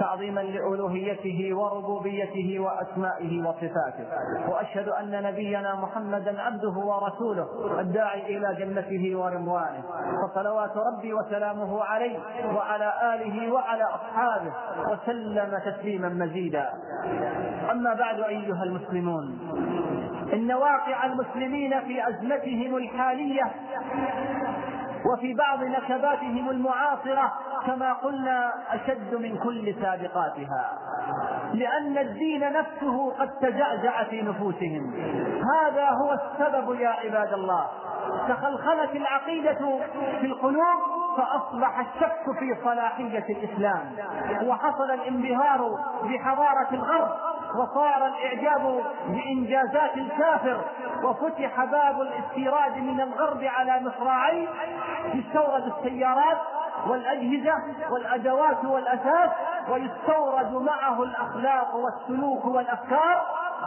تعظيما 0.00 0.40
لألوهيته 0.40 1.56
وربوبيته 1.56 2.60
وأسمائه 2.60 3.48
وصفاته. 3.48 4.06
وأشهد 4.48 4.88
أن 4.88 5.22
نبينا 5.22 5.74
محمدا 5.74 6.42
عبده 6.42 6.74
ورسوله 6.78 7.46
الداعي 7.80 8.36
إلى 8.36 8.56
جنته 8.58 9.16
ورضوانه. 9.18 9.82
فصلوات 10.22 10.72
ربي 10.76 11.14
وسلامه 11.14 11.84
عليه 11.84 12.18
وعلى 12.54 12.92
آله 13.14 13.52
وعلى 13.52 13.84
أصحابه 13.84 14.52
وسلم 14.90 15.58
تسليما 15.64 16.08
مزيدا. 16.08 16.70
أما 17.70 17.94
بعد 17.94 18.20
أيها 18.20 18.62
المسلمون 18.62 19.38
إن 20.32 20.52
واقع 20.52 21.06
المسلمين 21.06 21.80
في 21.80 22.08
أزمتهم 22.08 22.69
الحالية 22.76 23.52
وفي 25.12 25.34
بعض 25.34 25.64
نكباتهم 25.64 26.50
المعاصرة 26.50 27.32
كما 27.66 27.92
قلنا 27.92 28.52
أشد 28.70 29.14
من 29.14 29.38
كل 29.38 29.74
سابقاتها 29.82 30.78
لأن 31.54 31.98
الدين 31.98 32.52
نفسه 32.52 33.12
قد 33.18 33.30
تزعزع 33.30 34.04
في 34.04 34.22
نفوسهم. 34.22 34.94
هذا 35.54 35.88
هو 35.88 36.12
السبب 36.12 36.80
يا 36.80 36.88
عباد 36.88 37.32
الله. 37.32 37.66
تخلخلت 38.28 38.96
العقيدة 38.96 39.78
في 40.20 40.26
القلوب 40.26 40.80
فأصبح 41.16 41.78
الشك 41.78 42.38
في 42.38 42.64
صلاحية 42.64 43.24
الإسلام 43.30 43.92
وحصل 44.48 44.90
الانبهار 44.90 45.70
بحضارة 46.02 46.68
الغرب. 46.72 47.08
وصار 47.56 48.06
الإعجاب 48.06 48.82
بإنجازات 49.08 49.96
الكافر 49.96 50.60
وفتح 51.02 51.64
باب 51.64 52.00
الاستيراد 52.00 52.76
من 52.76 53.00
الغرب 53.00 53.44
على 53.44 53.80
مصراعين 53.80 54.48
يستورد 55.14 55.72
السيارات 55.78 56.38
والأجهزة 56.86 57.54
والأدوات 57.90 58.64
والاثاث 58.64 59.30
ويستورد 59.70 60.52
معه 60.52 61.02
الأخلاق 61.02 61.74
والسلوك 61.76 62.44
والأفكار. 62.44 63.26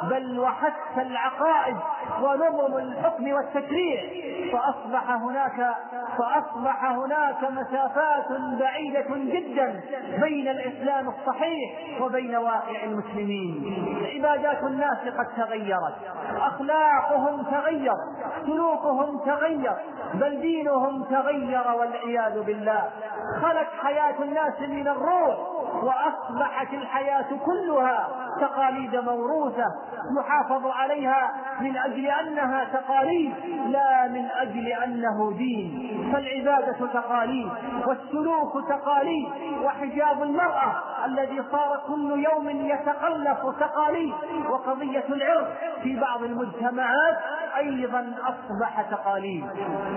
بل 0.10 0.40
وحتى 0.40 1.02
العقائد 1.02 1.76
ونظم 2.22 2.78
الحكم 2.78 3.34
والتشريع 3.34 4.02
فأصبح 4.52 5.12
هناك 5.12 5.76
فأصبح 6.18 6.86
هناك 6.86 7.52
مسافات 7.52 8.32
بعيدة 8.60 9.06
جدا 9.10 9.82
بين 10.22 10.48
الإسلام 10.48 11.10
الصحيح 11.10 12.02
وبين 12.02 12.36
واقع 12.36 12.84
المسلمين. 12.84 13.86
عبادات 14.16 14.64
الناس 14.64 14.98
قد 14.98 15.28
تغيرت 15.38 15.96
أخلاقهم 16.38 17.44
تغير 17.44 17.96
سلوكهم 18.46 19.20
تغير 19.26 19.74
بل 20.14 20.42
دينهم 20.42 21.04
تغير 21.04 21.72
والعياذ 21.80 22.44
بالله. 22.44 22.90
خلت 23.42 23.68
حياة 23.84 24.16
الناس 24.24 24.62
من 24.62 24.88
الروح 24.88 25.53
وأصبحت 25.84 26.74
الحياة 26.74 27.26
كلها 27.46 28.08
تقاليد 28.41 28.96
موروثة 28.96 29.65
يحافظ 30.19 30.67
عليها 30.67 31.32
من 31.62 31.78
أجل 31.78 32.06
أنها 32.06 32.63
تقاليد 32.63 33.34
لا 33.67 34.08
من 34.08 34.26
أجل 34.26 34.67
أنه 34.67 35.34
دين. 35.38 35.89
فالعبادة 36.13 36.88
تقاليد 36.93 37.50
والسلوك 37.88 38.69
تقاليد 38.69 39.30
وحجاب 39.63 40.24
المرأة 40.24 40.74
الذي 41.06 41.43
صار 41.52 41.82
كل 41.88 42.26
يوم 42.32 42.50
يتقلف 42.50 43.39
تقاليد. 43.60 44.13
وقضية 44.50 45.06
العرض 45.10 45.48
في 45.84 46.00
بعض 46.00 46.24
المجتمعات 46.24 47.17
أيضا 47.58 48.13
أصبح 48.24 48.82
تقاليد. 48.82 49.46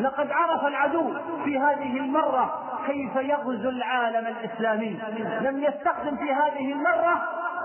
لقد 0.00 0.30
عرف 0.30 0.66
العدو 0.66 1.14
في 1.44 1.58
هذه 1.58 1.96
المرة 1.96 2.62
كيف 2.86 3.16
يغزو 3.16 3.68
العالم 3.68 4.26
الإسلامي. 4.26 4.98
لم 5.40 5.62
يستخدم 5.62 6.16
في 6.16 6.32
هذه 6.32 6.72
المرة 6.72 7.22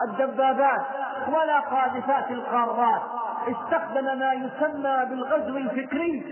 الدبابات 0.10 0.81
ولا 1.27 1.60
قاذفات 1.60 2.31
القارات. 2.31 3.01
استخدم 3.47 4.05
ما 4.19 4.34
يسمى 4.34 5.05
بالغزو 5.10 5.57
الفكري. 5.57 6.23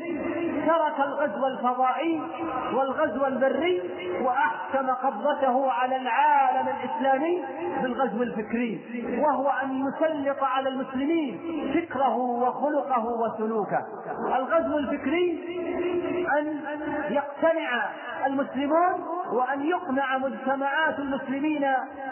ترك 0.67 1.07
الغزو 1.07 1.47
الفضائي 1.47 2.21
والغزو 2.73 3.25
البري 3.25 3.81
وأحكم 4.23 4.89
قبضته 4.89 5.71
على 5.71 5.95
العالم 5.95 6.67
الإسلامي 6.67 7.43
بالغزو 7.81 8.23
الفكري. 8.23 8.81
وهو 9.23 9.49
أن 9.63 9.87
يسلط 9.87 10.43
على 10.43 10.69
المسلمين 10.69 11.39
فكره 11.73 12.15
وخلقه 12.15 13.05
وسلوكه. 13.05 13.85
الغزو 14.35 14.77
الفكري 14.77 15.39
أن 16.37 16.61
يقتنع 17.09 17.89
المسلمون 18.25 19.01
وأن 19.31 19.61
يقنع 19.61 20.17
مجتمعات 20.17 20.99
المسلمين 20.99 21.67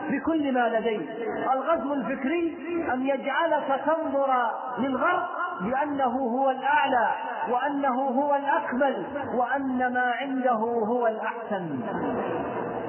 بكل 0.09 0.53
ما 0.53 0.69
لديه. 0.69 1.09
الغزو 1.53 1.93
الفكري 1.93 2.57
أن 2.93 3.05
يجعلك 3.05 3.81
تنظر 3.85 4.51
للغرب 4.77 5.23
بانه 5.61 6.17
هو 6.17 6.49
الأعلى 6.49 7.09
وأنه 7.49 8.01
هو 8.01 8.35
الأكمل 8.35 9.05
وأن 9.33 9.93
ما 9.93 10.11
عنده 10.21 10.51
هو 10.87 11.07
الأحسن. 11.07 11.79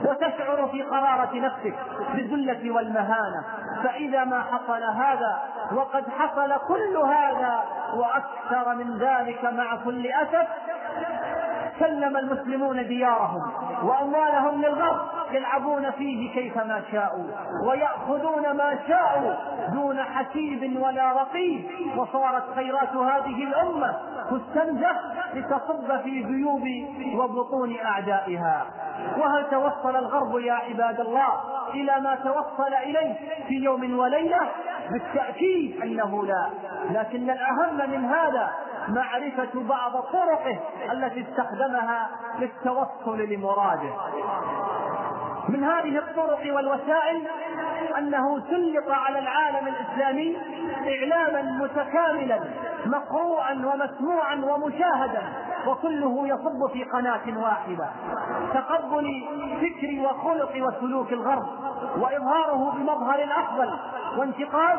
وتشعر 0.05 0.69
في 0.69 0.83
قرارة 0.83 1.35
نفسك 1.35 1.75
بالذلة 2.15 2.71
والمهانة. 2.71 3.45
فإذا 3.85 4.25
ما 4.25 4.41
حصل 4.43 4.83
هذا 4.83 5.43
وقد 5.73 6.05
حصل 6.09 6.53
كل 6.69 6.97
هذا 6.97 7.65
وأكثر 7.95 8.75
من 8.75 8.99
ذلك 8.99 9.45
مع 9.45 9.77
كل 9.85 10.07
أسف 10.07 10.49
سلم 11.79 12.17
المسلمون 12.17 12.87
ديارهم 12.87 13.43
وأموالهم 13.83 14.63
للغرب 14.63 15.01
يلعبون 15.31 15.91
فيه 15.91 16.33
كيفما 16.33 16.83
شاءوا 16.93 17.25
ويأخذون 17.69 18.51
ما 18.57 18.79
شاءوا 18.89 19.35
دون 19.75 20.03
حسيب 20.03 20.83
ولا 20.83 21.13
رقيب. 21.13 21.65
وصارت 21.97 22.55
خيرات 22.55 22.97
هذه 22.97 23.45
الأمة 23.45 23.97
تستنزف 24.31 24.97
لتصب 25.35 26.01
في 26.03 26.23
جيوب 26.23 26.65
وبطون 27.15 27.77
أعدائها. 27.85 28.67
وهل 29.19 29.51
توصل 29.51 29.97
الغرب 29.97 30.39
يا 30.39 30.53
عباد 30.53 31.01
الله 31.01 31.29
إلى 31.75 32.01
ما 32.01 32.15
توصل 32.15 32.75
إليه 32.83 33.15
في 33.49 33.55
يوم 33.55 33.99
وليلة؟ 33.99 34.41
بالتأكيد 34.91 35.83
أنه 35.83 36.25
لا. 36.25 36.51
لكن 36.91 37.31
الأهم 37.31 37.91
من 37.91 38.05
هذا 38.05 38.51
معرفة 38.89 39.63
بعض 39.63 39.93
طرقه 39.93 40.59
التي 40.93 41.27
استخدمها 41.31 42.09
للتوصل 42.39 43.19
لمراده. 43.19 43.93
من 45.49 45.65
هذه 45.65 45.99
الطرق 45.99 46.55
والوسائل 46.55 47.23
أنه 47.99 48.41
سلط 48.41 48.91
على 48.91 49.19
العالم 49.19 49.69
الإسلامي 49.69 50.37
إعلاما 50.87 51.43
متكاملا 51.43 52.41
مقروءا 52.87 53.53
ومسموعا 53.53 54.35
ومشاهدا 54.35 55.23
وكله 55.67 56.29
يصب 56.29 56.73
في 56.73 56.85
قناة 56.85 57.39
واحدة. 57.43 57.89
تقبل 58.55 59.25
فكر 59.61 60.01
وخلق 60.01 60.53
وسلوك 60.57 61.13
الغرب. 61.13 61.47
وإظهاره 61.99 62.73
بمظهر 62.77 63.23
الافضل 63.23 63.79
وانتقاص 64.17 64.79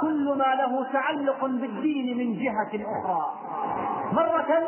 كل 0.00 0.34
ما 0.38 0.54
له 0.54 0.86
تعلق 0.92 1.40
بالدين 1.44 2.18
من 2.18 2.38
جهة 2.44 2.84
أخرى. 3.00 3.32
مرة 4.12 4.62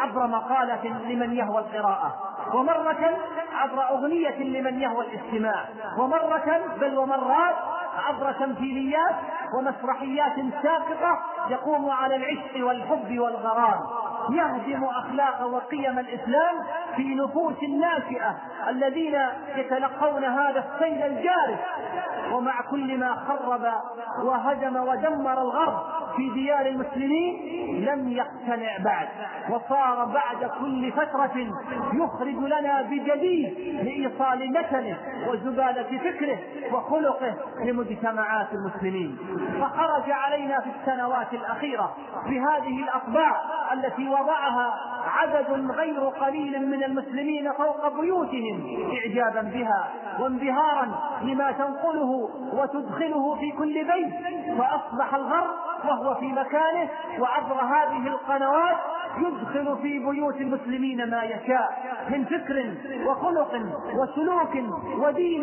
عبر 0.00 0.26
مقالة 0.26 0.84
لمن 0.84 1.36
يهوى 1.36 1.58
القراءة 1.58 2.14
ومرة 2.54 3.18
عبر 3.54 3.88
أغنية 3.90 4.38
لمن 4.60 4.80
يهوى 4.80 5.06
الاستماع 5.06 5.64
ومرة 5.98 6.60
بل 6.80 6.98
ومرات 6.98 7.54
عبر 7.96 8.32
تمثيليات 8.32 9.14
ومسرحيات 9.54 10.34
ساقطة 10.62 11.18
يقوم 11.48 11.90
على 11.90 12.16
العشق 12.16 12.66
والحب 12.66 13.18
والغرام. 13.18 13.80
يهدم 14.30 14.84
أخلاق 14.84 15.46
وقيم 15.46 15.98
الإسلام 15.98 16.54
في 16.96 17.14
نفوس 17.14 17.62
الناشئة 17.62 18.36
الذين 18.68 19.18
يتلقون 19.56 20.24
هذا 20.24 20.64
السيل 20.72 21.02
الجارف. 21.02 21.58
ومع 22.32 22.60
كل 22.70 22.98
ما 22.98 23.14
خرب 23.14 23.72
وهدم 24.24 24.76
ودمر 24.76 25.42
الغرب 25.42 26.01
في 26.16 26.30
ديار 26.34 26.66
المسلمين 26.66 27.36
لم 27.84 28.08
يقتنع 28.08 28.78
بعد 28.84 29.08
وصار 29.50 30.04
بعد 30.04 30.50
كل 30.60 30.92
فترة 30.92 31.46
يخرج 31.92 32.34
لنا 32.36 32.82
بجديد 32.82 33.54
لإيصال 33.84 34.52
نتنه 34.52 34.96
وزبالة 35.28 35.98
فكره 35.98 36.38
وخلقه 36.72 37.34
لمجتمعات 37.64 38.46
المسلمين. 38.52 39.18
فخرج 39.60 40.10
علينا 40.10 40.60
في 40.60 40.68
السنوات 40.80 41.32
الأخيرة 41.32 41.96
بهذه 42.26 42.82
الأطباع 42.82 43.40
التي 43.72 44.08
وضعها 44.08 44.74
عدد 45.06 45.70
غير 45.70 46.00
قليل 46.00 46.68
من 46.70 46.84
المسلمين 46.84 47.52
فوق 47.52 48.00
بيوتهم 48.00 48.60
إعجابا 48.96 49.42
بها 49.42 49.88
وانبهارا 50.20 50.88
لما 51.22 51.52
تنقله 51.52 52.28
وتدخله 52.52 53.34
في 53.34 53.50
كل 53.52 53.74
بيت. 53.74 54.12
فأصبح 54.58 55.14
الغرب 55.14 55.50
وهو 55.84 56.01
في 56.20 56.26
مكانه 56.32 56.88
وعبر 57.18 57.60
هذه 57.60 58.06
القنوات 58.06 58.76
يدخل 59.18 59.78
في 59.82 59.98
بيوت 59.98 60.36
المسلمين 60.36 61.10
ما 61.10 61.22
يشاء 61.22 61.82
من 62.08 62.24
فكر 62.24 62.74
وخلق 63.06 63.54
وسلوك 63.94 64.54
ودين 64.98 65.42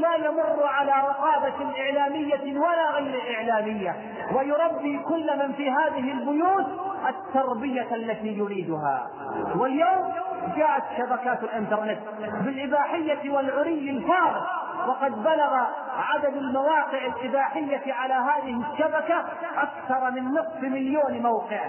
لا 0.00 0.14
يمر 0.14 0.66
على 0.66 0.92
رقابة 0.92 1.80
إعلامية 1.80 2.58
ولا 2.60 2.90
غير 2.90 3.20
إعلامية. 3.36 3.96
ويربي 4.34 4.98
كل 4.98 5.38
من 5.38 5.52
في 5.52 5.70
هذه 5.70 6.12
البيوت 6.12 6.66
التربية 7.08 7.94
التي 7.94 8.38
يريدها. 8.38 9.10
واليوم 9.56 10.12
جاءت 10.56 10.82
شبكات 10.98 11.42
الإنترنت 11.42 11.98
بالإباحية 12.44 13.30
والعري 13.30 13.90
الفارغ. 13.90 14.59
وقد 14.88 15.22
بلغ 15.22 15.66
عدد 15.96 16.36
المواقع 16.36 17.06
الإباحية 17.06 17.92
على 17.92 18.14
هذه 18.14 18.62
الشبكة 18.72 19.24
أكثر 19.56 20.10
من 20.10 20.24
نصف 20.24 20.62
مليون 20.62 21.22
موقع 21.22 21.60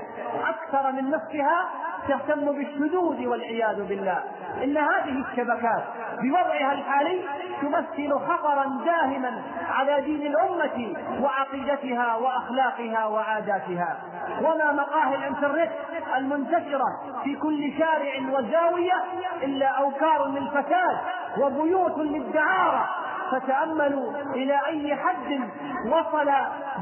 أكثر 0.47 0.91
من 0.91 1.12
نصفها 1.12 1.69
تهتم 2.08 2.52
بالشذوذ 2.52 3.28
والعياذ 3.28 3.88
بالله. 3.88 4.24
إن 4.63 4.78
هذه 4.78 5.26
الشبكات 5.30 5.84
بوضعها 6.21 6.74
الحالي 6.74 7.21
تمثل 7.62 8.13
خطرا 8.13 8.65
داهما 8.86 9.41
على 9.71 10.02
دين 10.02 10.21
الأمة 10.21 10.93
وعقيدتها 11.21 12.15
وأخلاقها 12.15 13.06
وعاداتها. 13.06 13.97
وما 14.41 14.71
مقاهي 14.71 15.15
الإنترنت 15.15 15.71
المنتشرة 16.17 16.86
في 17.24 17.36
كل 17.36 17.74
شارع 17.78 18.13
وزاوية 18.32 19.04
إلا 19.43 19.67
أوكار 19.67 20.28
للفساد 20.28 20.97
وبيوت 21.39 21.98
للدعارة 21.98 22.89
فتأملوا 23.32 24.12
إلى 24.36 24.60
أي 24.67 24.96
حد 24.96 25.39
وصل 25.86 26.26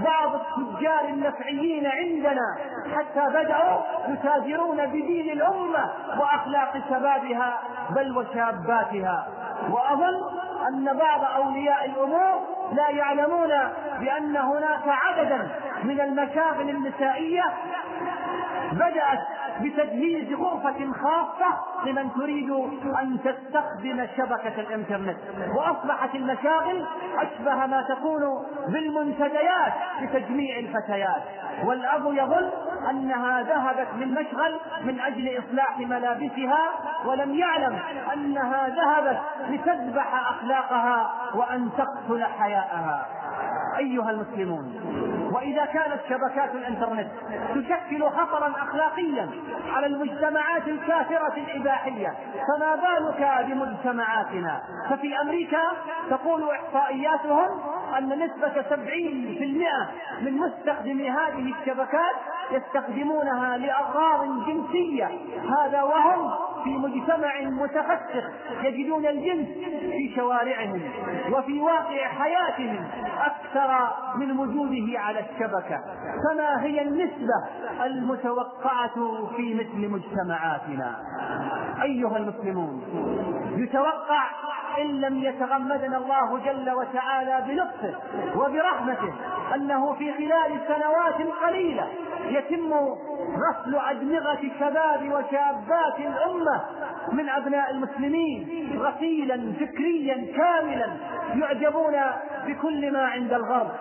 بعض 0.06 0.36
التجار 0.58 1.06
النفعيين 1.10 1.88
عندنا 1.88 2.58
حتى 2.98 3.30
بدأوا 3.30 3.82
يتاجرون 4.08 4.86
بدين 4.86 5.30
الأمة 5.32 5.90
وأخلاق 6.20 6.74
شبابها 6.90 7.60
بل 7.96 8.18
وشاباتها. 8.18 9.28
وأظن 9.70 10.16
أن 10.68 10.98
بعض 10.98 11.24
أولياء 11.44 11.86
الأمور 11.86 12.40
لا 12.72 12.90
يعلمون 12.90 13.50
بأن 14.00 14.38
هناك 14.38 14.82
عددا 14.88 15.48
من 15.84 16.02
المشاغل 16.02 16.70
النسائية 16.70 17.44
بدأت 18.72 19.20
بتجهيز 19.62 20.34
غرفة 20.34 20.92
خاصة 20.94 21.58
لمن 21.86 22.14
تريد 22.14 22.50
أن 23.02 23.20
تستخدم 23.24 24.08
شبكة 24.18 24.62
الإنترنت. 24.62 25.18
وأصبحت 25.56 26.16
المشاغل 26.16 26.86
أشبه 27.18 27.66
ما 27.66 27.82
تكون 27.90 28.22
بالمنتديات 28.68 29.74
لتجميع 30.02 30.60
الفتيات. 30.60 31.24
والأب 31.66 32.06
يظن 32.06 32.50
أنها 32.90 33.42
ذهبت 33.42 33.88
من 34.00 34.12
مشغل 34.14 34.60
من 34.84 35.00
أجل 35.00 35.40
إصلاح 35.40 35.80
ملابسها 35.80 36.70
ولم 37.06 37.36
يعلم 37.36 37.80
أنها 38.14 38.68
ذهبت 38.70 39.20
لتذبح 39.50 40.30
أخلاقها 40.30 41.12
وأن 41.36 41.70
تقتل 41.78 42.24
حياءها. 42.24 43.06
أيها 43.78 44.12
المسلمون 44.12 44.74
وإذا 45.40 45.66
كانت 45.66 46.00
شبكات 46.10 46.56
الإنترنت 46.56 47.08
تشكل 47.56 48.04
خطرا 48.10 48.48
أخلاقيا 48.50 49.30
على 49.74 49.86
المجتمعات 49.86 50.68
الكافرة 50.68 51.34
الإباحية 51.38 52.14
فما 52.48 52.76
بالك 52.76 53.46
بمجتمعاتنا؟ 53.48 54.62
ففي 54.90 55.22
أمريكا 55.22 55.62
تقول 56.10 56.50
إحصائياتهم 56.50 57.48
أن 57.98 58.10
نسبة 58.10 58.64
سبعين 58.70 59.36
في 59.38 59.44
المئة 59.44 59.90
من 60.22 60.38
مستخدمي 60.38 61.10
هذه 61.10 61.54
الشبكات 61.60 62.16
يستخدمونها 62.52 63.58
لأغراض 63.58 64.46
جنسية. 64.46 65.10
هذا 65.60 65.82
وهم 65.82 66.32
في 66.64 66.70
مجتمع 66.78 67.42
متفسخ 67.42 68.30
يجدون 68.64 69.06
الجنس 69.06 69.48
في 69.92 70.14
شوارعهم 70.16 70.82
وفي 71.34 71.60
واقع 71.60 72.08
حياتهم 72.08 72.86
أكثر 73.20 73.90
من 74.16 74.40
وجوده 74.40 75.00
على 75.00 75.20
الشبكة. 75.20 75.80
فما 76.30 76.64
هي 76.64 76.82
النسبة 76.82 77.36
المتوقعة 77.86 79.28
في 79.36 79.54
مثل 79.54 79.90
مجتمعاتنا؟ 79.92 80.96
أيها 81.82 82.18
المسلمون 82.18 82.84
يتوقع 83.64 84.24
إن 84.78 85.02
لم 85.02 85.24
يتغمدنا 85.24 85.98
الله 85.98 86.40
جل 86.46 86.72
وتعالى 86.72 87.44
بلطفه 87.48 87.96
وبرحمته 88.40 89.14
أنه 89.56 89.94
في 89.94 90.14
خلال 90.14 90.60
سنوات 90.68 91.36
قليلة 91.44 91.88
يتم 92.26 92.74
غسل 92.74 93.76
أدمغة 93.90 94.40
شباب 94.60 95.04
وشابات 95.04 96.00
الأمة 96.00 96.62
من 97.12 97.30
أبناء 97.30 97.72
المسلمين 97.72 98.70
غسيلا 98.82 99.54
فكريا 99.60 100.38
كاملا 100.38 100.88
يعجبون 101.36 101.96
بكل 102.48 102.94
ما 102.94 103.06
عند 103.08 103.34
الغرب. 103.34 103.72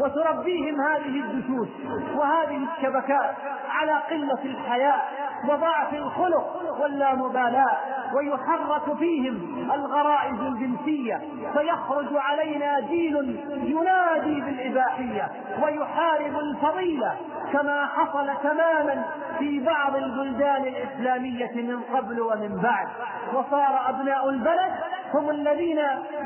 وتربيهم 0.00 0.80
هذه 0.80 1.20
الدسوس 1.20 1.68
وهذه 2.14 2.66
الشبكات 2.76 3.34
على 3.70 3.92
قلة 3.92 4.44
الحياء 4.44 5.08
وضعف 5.48 5.94
الخلق 5.94 6.80
واللامبالاة 6.80 7.76
ويحرك 8.14 8.96
فيهم 8.98 9.68
الغرائز 9.74 10.40
الجنسية. 10.40 11.20
فيخرج 11.52 12.06
علينا 12.12 12.80
جيل 12.80 13.16
ينادي 13.64 14.40
بالإباحية 14.40 15.30
ويحارب 15.62 16.38
الفضيلة 16.38 17.16
كما 17.52 17.86
حصل 17.86 18.30
تماما 18.42 19.04
في 19.38 19.60
بعض 19.60 19.96
البلدان 19.96 20.62
الإسلامية 20.62 21.52
من 21.54 21.80
قبل 21.94 22.20
ومن 22.20 22.60
بعد. 22.62 22.88
وصار 23.34 23.80
أبناء 23.88 24.28
البلد 24.30 24.72
هم 25.14 25.30
الذين 25.30 25.78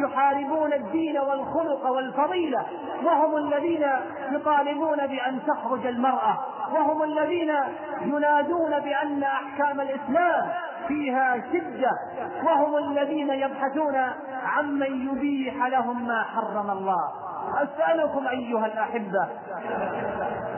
يحاربون 0.04 0.72
الدين 0.72 1.18
والخلق 1.18 1.90
والفضيلة 1.90 2.66
وهم 3.04 3.36
الذين 3.36 3.86
يطالبون 4.32 5.06
بأن 5.06 5.40
تخرج 5.46 5.86
المرأة 5.86 6.38
وهم 6.72 7.02
الذين 7.02 7.54
ينادون 8.00 8.70
بأن 8.80 9.22
أحكام 9.22 9.80
الإسلام 9.80 10.48
فيها 10.88 11.36
شدة 11.52 11.90
وهم 12.44 12.76
الذين 12.76 13.30
يبحثون 13.30 13.96
عمن 14.44 15.08
يبيح 15.08 15.66
لهم 15.66 16.06
ما 16.06 16.22
حرم 16.22 16.70
الله. 16.70 17.12
أسألكم 17.62 18.28
أيها 18.28 18.66
الأحبة 18.66 19.28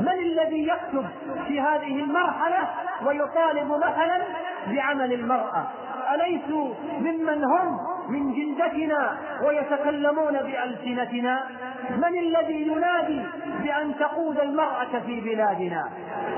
من 0.01 0.09
الذي 0.13 0.69
يكتب 0.69 1.07
في 1.47 1.61
هذه 1.61 2.01
المرحلة 2.01 2.69
ويطالب 3.07 3.73
مثلا 3.73 4.23
بعمل 4.67 5.13
المرأة؟ 5.13 5.67
أليسوا 6.15 6.75
ممن 7.01 7.45
هم 7.45 7.79
من 8.09 8.33
جلدتنا 8.33 9.17
ويتكلمون 9.45 10.33
بألسنتنا؟ 10.33 11.45
من 11.91 12.19
الذي 12.19 12.67
ينادي 12.67 13.23
بأن 13.63 13.95
تقود 13.99 14.41
المرأة 14.41 14.99
في 15.07 15.21
بلادنا؟ 15.21 15.89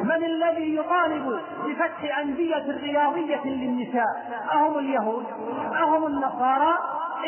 من 0.03 0.25
الذي 0.25 0.77
يطالب 0.77 1.41
بفتح 1.67 2.19
أندية 2.19 2.65
رياضية 2.83 3.45
للنساء؟ 3.45 4.43
أهم 4.53 4.79
اليهود؟ 4.79 5.25
أهم 5.83 6.07
النصارى؟ 6.07 6.79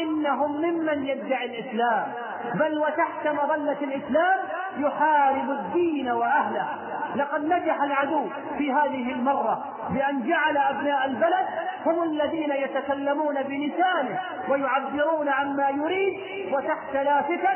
إنهم 0.02 0.56
ممن 0.56 1.06
يدعي 1.06 1.44
الإسلام. 1.44 2.06
بل 2.54 2.78
وتحت 2.78 3.26
مظلة 3.26 3.76
الإسلام 3.82 4.38
يحارب 4.78 5.50
الدين 5.50 6.10
وأهله. 6.10 6.68
لقد 7.16 7.44
نجح 7.44 7.82
العدو 7.82 8.26
في 8.58 8.72
هذه 8.72 9.12
المرة 9.12 9.64
بأن 9.90 10.26
جعل 10.26 10.56
أبناء 10.56 11.06
البلد 11.06 11.46
هم 11.86 12.02
الذين 12.02 12.50
يتكلمون 12.52 13.34
بلسانه 13.42 14.20
ويعبرون 14.48 15.28
عما 15.28 15.68
يريد 15.70 16.14
وتحت 16.52 16.94
لافتة 16.94 17.50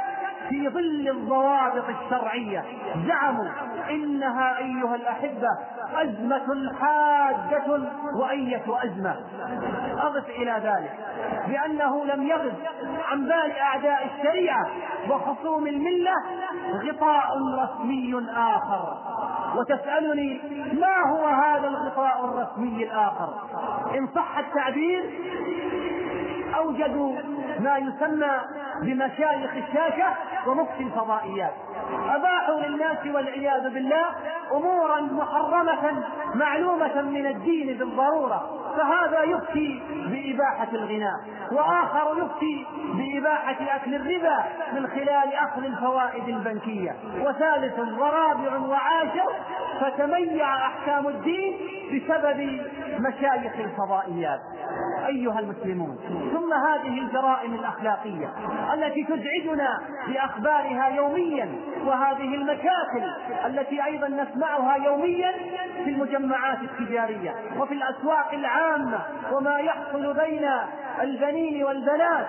في 0.49 0.69
ظل 0.69 1.09
الضوابط 1.09 1.85
الشرعية. 1.89 2.65
زعموا 3.07 3.49
إنها 3.91 4.59
أيها 4.59 4.95
الأحبة 4.95 5.49
أزمة 5.95 6.73
حادة 6.81 7.83
وأية 8.21 8.63
أزمة. 8.85 9.17
أضف 9.99 10.29
إلى 10.29 10.53
ذلك 10.53 10.93
بأنه 11.49 12.05
لم 12.05 12.23
يغب 12.23 12.55
عن 13.11 13.21
بال 13.21 13.53
أعداء 13.61 14.07
الشريعة 14.07 14.67
وخصوم 15.11 15.67
الملة 15.67 16.13
غطاء 16.73 17.39
رسمي 17.59 18.27
آخر. 18.37 18.99
وتسألني 19.57 20.41
ما 20.73 21.11
هو 21.13 21.27
هذا 21.27 21.69
الغطاء 21.69 22.25
الرسمي 22.25 22.85
الآخر؟ 22.85 23.35
إن 23.99 24.07
صح 24.15 24.39
التعبير 24.39 25.11
أوجدوا 26.57 27.17
ما 27.59 27.77
يسمى 27.77 28.41
بمشايخ 28.83 29.51
الشاشة 29.57 30.07
ومفتي 30.47 30.83
الفضائيات. 30.83 31.53
أباحوا 32.15 32.61
للناس 32.61 33.07
والعياذ 33.07 33.75
بالله 33.75 34.05
أمورا 34.53 35.01
محرمة 35.01 36.05
معلومة 36.35 37.03
من 37.03 37.27
الدين 37.27 37.79
بالضرورة 37.79 38.59
فهذا 38.77 39.23
يفتي 39.23 39.83
بإباحة 40.07 40.69
الغناء 40.73 41.15
وآخر 41.53 42.19
يفتي 42.19 42.67
بإباحة 42.95 43.77
أكل 43.77 43.95
الربا 43.95 44.45
من 44.73 44.87
خلال 44.87 45.35
أخذ 45.35 45.65
الفوائد 45.65 46.29
البنكية. 46.29 46.95
وثالث 47.21 47.79
ورابع 47.79 48.59
وعاشر 48.59 49.33
فتميع 49.81 50.57
أحكام 50.67 51.09
الدين 51.09 51.57
بسبب 51.93 52.61
مشايخ 52.99 53.53
الفضائيات. 53.59 54.41
أيها 55.07 55.41
المسلمون 55.41 55.99
ثم 56.33 56.53
هذه 56.53 57.01
الجرائم 57.01 57.55
الأخلاقية 57.55 58.29
التي 58.75 59.05
تزعجنا 59.05 59.79
بأخبارها 60.09 60.89
يوميا 60.89 61.49
وهذه 61.89 62.35
المشاكل 62.35 63.11
التي 63.47 63.85
أيضا 63.85 64.09
نسمعها 64.09 64.77
يوميا 64.77 65.33
في 65.85 65.91
المجمعات 65.91 66.59
التجارية 66.63 67.35
وفي 67.59 67.75
الأسواق 67.75 68.33
العامة 68.33 69.01
وما 69.33 69.59
يحصل 69.59 70.15
بين 70.15 70.51
البنين 71.01 71.65
والبنات 71.65 72.27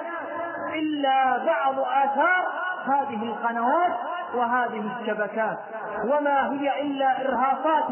إلا 0.75 1.45
بعض 1.45 1.79
آثار 1.79 2.47
هذه 2.85 3.23
القنوات 3.23 3.91
وهذه 4.35 4.91
الشبكات. 5.01 5.57
وما 6.05 6.51
هي 6.51 6.81
إلا 6.81 7.21
إرهاصات 7.21 7.89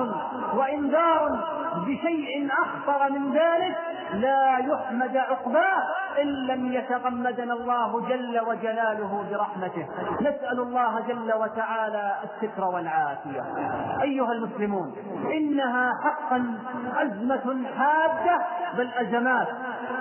وإنذار 0.54 1.40
بشيء 1.88 2.50
أخطر 2.52 3.12
من 3.12 3.34
ذلك 3.34 3.78
لا 4.14 4.58
يحمد 4.58 5.18
عقباه 5.18 5.84
إن 6.22 6.28
لم 6.28 6.74
يتغمدنا 6.74 7.54
الله 7.54 8.08
جل 8.08 8.40
وجلاله 8.48 9.26
برحمته. 9.32 9.88
نسأل 10.22 10.60
الله 10.60 11.00
جل 11.08 11.34
وتعالى 11.34 12.16
الستر 12.24 12.64
والعافية. 12.64 13.44
أيها 14.02 14.32
المسلمون 14.32 14.96
إنها 15.34 15.92
حقا 16.04 16.56
أزمة 16.98 17.66
حادة 17.78 18.46
بل 18.78 18.92
أزمات. 18.94 19.48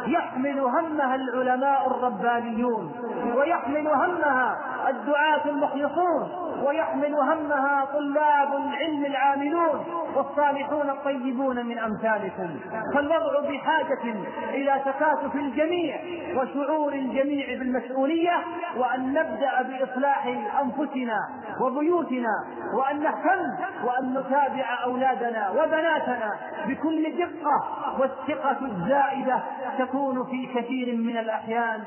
يحمل 0.07 0.61
همها 0.61 1.15
العلماء 1.15 1.87
الربانيون 1.87 2.93
ويحمل 3.37 3.87
همها 3.87 4.59
الدعاة 4.89 5.45
المخلصون. 5.47 6.46
ويحمل 6.65 7.15
همها 7.15 7.85
طلاب 7.85 8.55
العلم 8.55 9.05
العاملون 9.05 9.85
والصالحون 10.17 10.91
الطيبون 10.91 11.67
من 11.67 11.79
أمثالكم. 11.79 12.49
فالوضع 12.95 13.41
بحاجة 13.51 14.15
إلى 14.55 14.81
تكاتف 14.85 15.35
الجميع 15.35 15.97
وشعور 16.37 16.93
الجميع 16.93 17.47
بالمسؤولية 17.59 18.33
وأن 18.77 19.13
نبدأ 19.13 19.63
بإصلاح 19.63 20.27
أنفسنا 20.63 21.19
وبيوتنا 21.61 22.45
وأن 22.75 23.03
نهتم 23.03 23.55
وأن 23.85 24.11
نتابع 24.13 24.85
أولادنا 24.85 25.51
وبناتنا 25.51 26.33
بكل 26.67 27.17
دقة 27.19 27.65
والثقة 27.99 28.67
الزائدة 28.67 29.43
تكون 29.79 30.25
في 30.25 30.47
كثير 30.55 30.97
من 30.97 31.17
الأحيان 31.17 31.81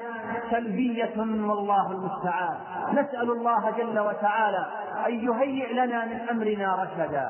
سلبية 0.51 1.13
والله 1.17 1.91
المستعان. 1.91 2.57
نسأل 2.91 3.31
الله 3.31 3.71
جل 3.77 3.99
وتعالى 3.99 4.65
أن 5.07 5.13
يهيئ 5.13 5.73
لنا 5.73 6.05
من 6.05 6.29
أمرنا 6.29 6.83
رشدا. 6.83 7.29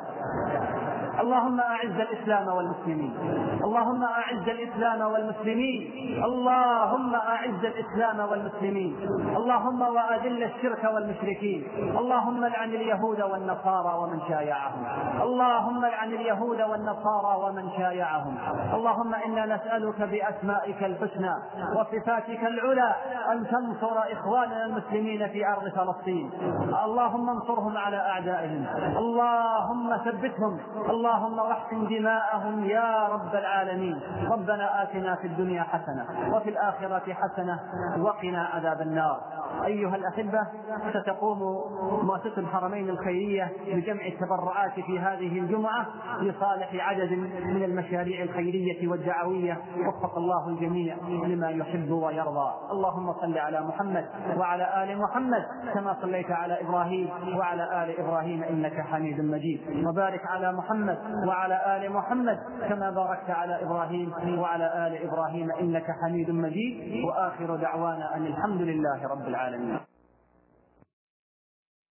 اللهم 1.21 1.59
أعز 1.59 1.99
الإسلام 1.99 2.47
والمسلمين. 2.47 3.13
اللهم 3.63 4.03
أعز 4.03 4.49
الإسلام 4.49 5.01
والمسلمين. 5.01 5.81
اللهم 6.23 7.15
أعز 7.15 7.65
الإسلام 7.65 8.19
والمسلمين. 8.29 8.95
اللهم 9.37 9.81
وأذل 9.81 10.43
الشرك 10.43 10.83
والمشركين. 10.93 11.63
اللهم 11.99 12.45
لعن 12.45 12.69
اليهود 12.69 13.21
والنصارى 13.21 13.93
ومن 14.01 14.19
شايعهم. 14.29 14.83
اللهم 15.21 15.85
لعن 15.85 16.07
اليهود 16.07 16.61
والنصارى 16.61 17.33
ومن 17.43 17.69
شايعهم. 17.77 18.37
اللهم 18.73 19.15
إنا 19.15 19.55
نسألك 19.55 20.01
بأسمائك 20.01 20.83
الحسنى 20.83 21.33
وصفاتك 21.75 22.43
العلى 22.43 22.95
أن 23.31 23.47
تنصر 23.47 23.97
إخواننا 24.13 24.65
المسلمين 24.65 25.27
في 25.27 25.47
أرض 25.47 25.67
فلسطين. 25.67 26.31
اللهم 26.85 27.29
انصرهم 27.29 27.77
على 27.77 27.97
أعدائهم. 27.97 28.65
اللهم 28.97 29.97
ثبتهم. 29.97 30.59
اللهم 31.09 31.39
واحسن 31.39 31.87
دماءهم 31.87 32.65
يا 32.65 33.07
رب 33.07 33.35
العالمين. 33.35 34.01
ربنا 34.31 34.83
آتنا 34.83 35.15
في 35.15 35.27
الدنيا 35.27 35.63
حسنة 35.63 36.35
وفي 36.35 36.49
الآخرة 36.49 37.13
حسنة 37.13 37.59
وقنا 37.97 38.43
عذاب 38.45 38.81
النار. 38.81 39.19
أيها 39.65 39.95
الأحبة 39.95 40.47
ستقوم 40.93 41.39
مؤسسة 42.03 42.37
الحرمين 42.37 42.89
الخيرية 42.89 43.51
بجمع 43.67 44.05
التبرعات 44.05 44.73
في 44.73 44.99
هذه 44.99 45.39
الجمعة 45.39 45.85
لصالح 46.21 46.89
عدد 46.89 47.11
من 47.43 47.63
المشاريع 47.63 48.23
الخيرية 48.23 48.87
والدعوية. 48.87 49.57
وفق 49.87 50.17
الله 50.17 50.47
الجميع 50.47 50.95
لما 51.07 51.49
يحب 51.49 51.91
ويرضى. 51.91 52.51
اللهم 52.71 53.13
صل 53.13 53.37
على 53.37 53.61
محمد 53.61 54.05
وعلى 54.37 54.83
آل 54.83 54.97
محمد 54.97 55.45
كما 55.73 55.97
صليت 56.01 56.31
على 56.31 56.61
إبراهيم 56.61 57.09
وعلى 57.37 57.83
آل 57.83 57.99
إبراهيم 57.99 58.43
إنك 58.43 58.81
حميد 58.81 59.21
مجيد. 59.21 59.61
وبارك 59.87 60.21
على 60.25 60.53
محمد 60.53 60.98
وعلى 61.27 61.77
آل 61.77 61.91
محمد 61.91 62.39
كما 62.69 62.89
باركت 62.91 63.29
على 63.29 63.63
إبراهيم 63.63 64.39
وعلى 64.39 64.87
آل 64.87 65.07
إبراهيم 65.07 65.51
إنك 65.51 65.85
حميد 66.01 66.29
مجيد. 66.29 67.05
وآخر 67.05 67.55
دعوانا 67.55 68.15
أن 68.15 68.25
الحمد 68.25 68.61
لله 68.61 69.07
رب 69.07 69.27
العالمين. 69.27 69.79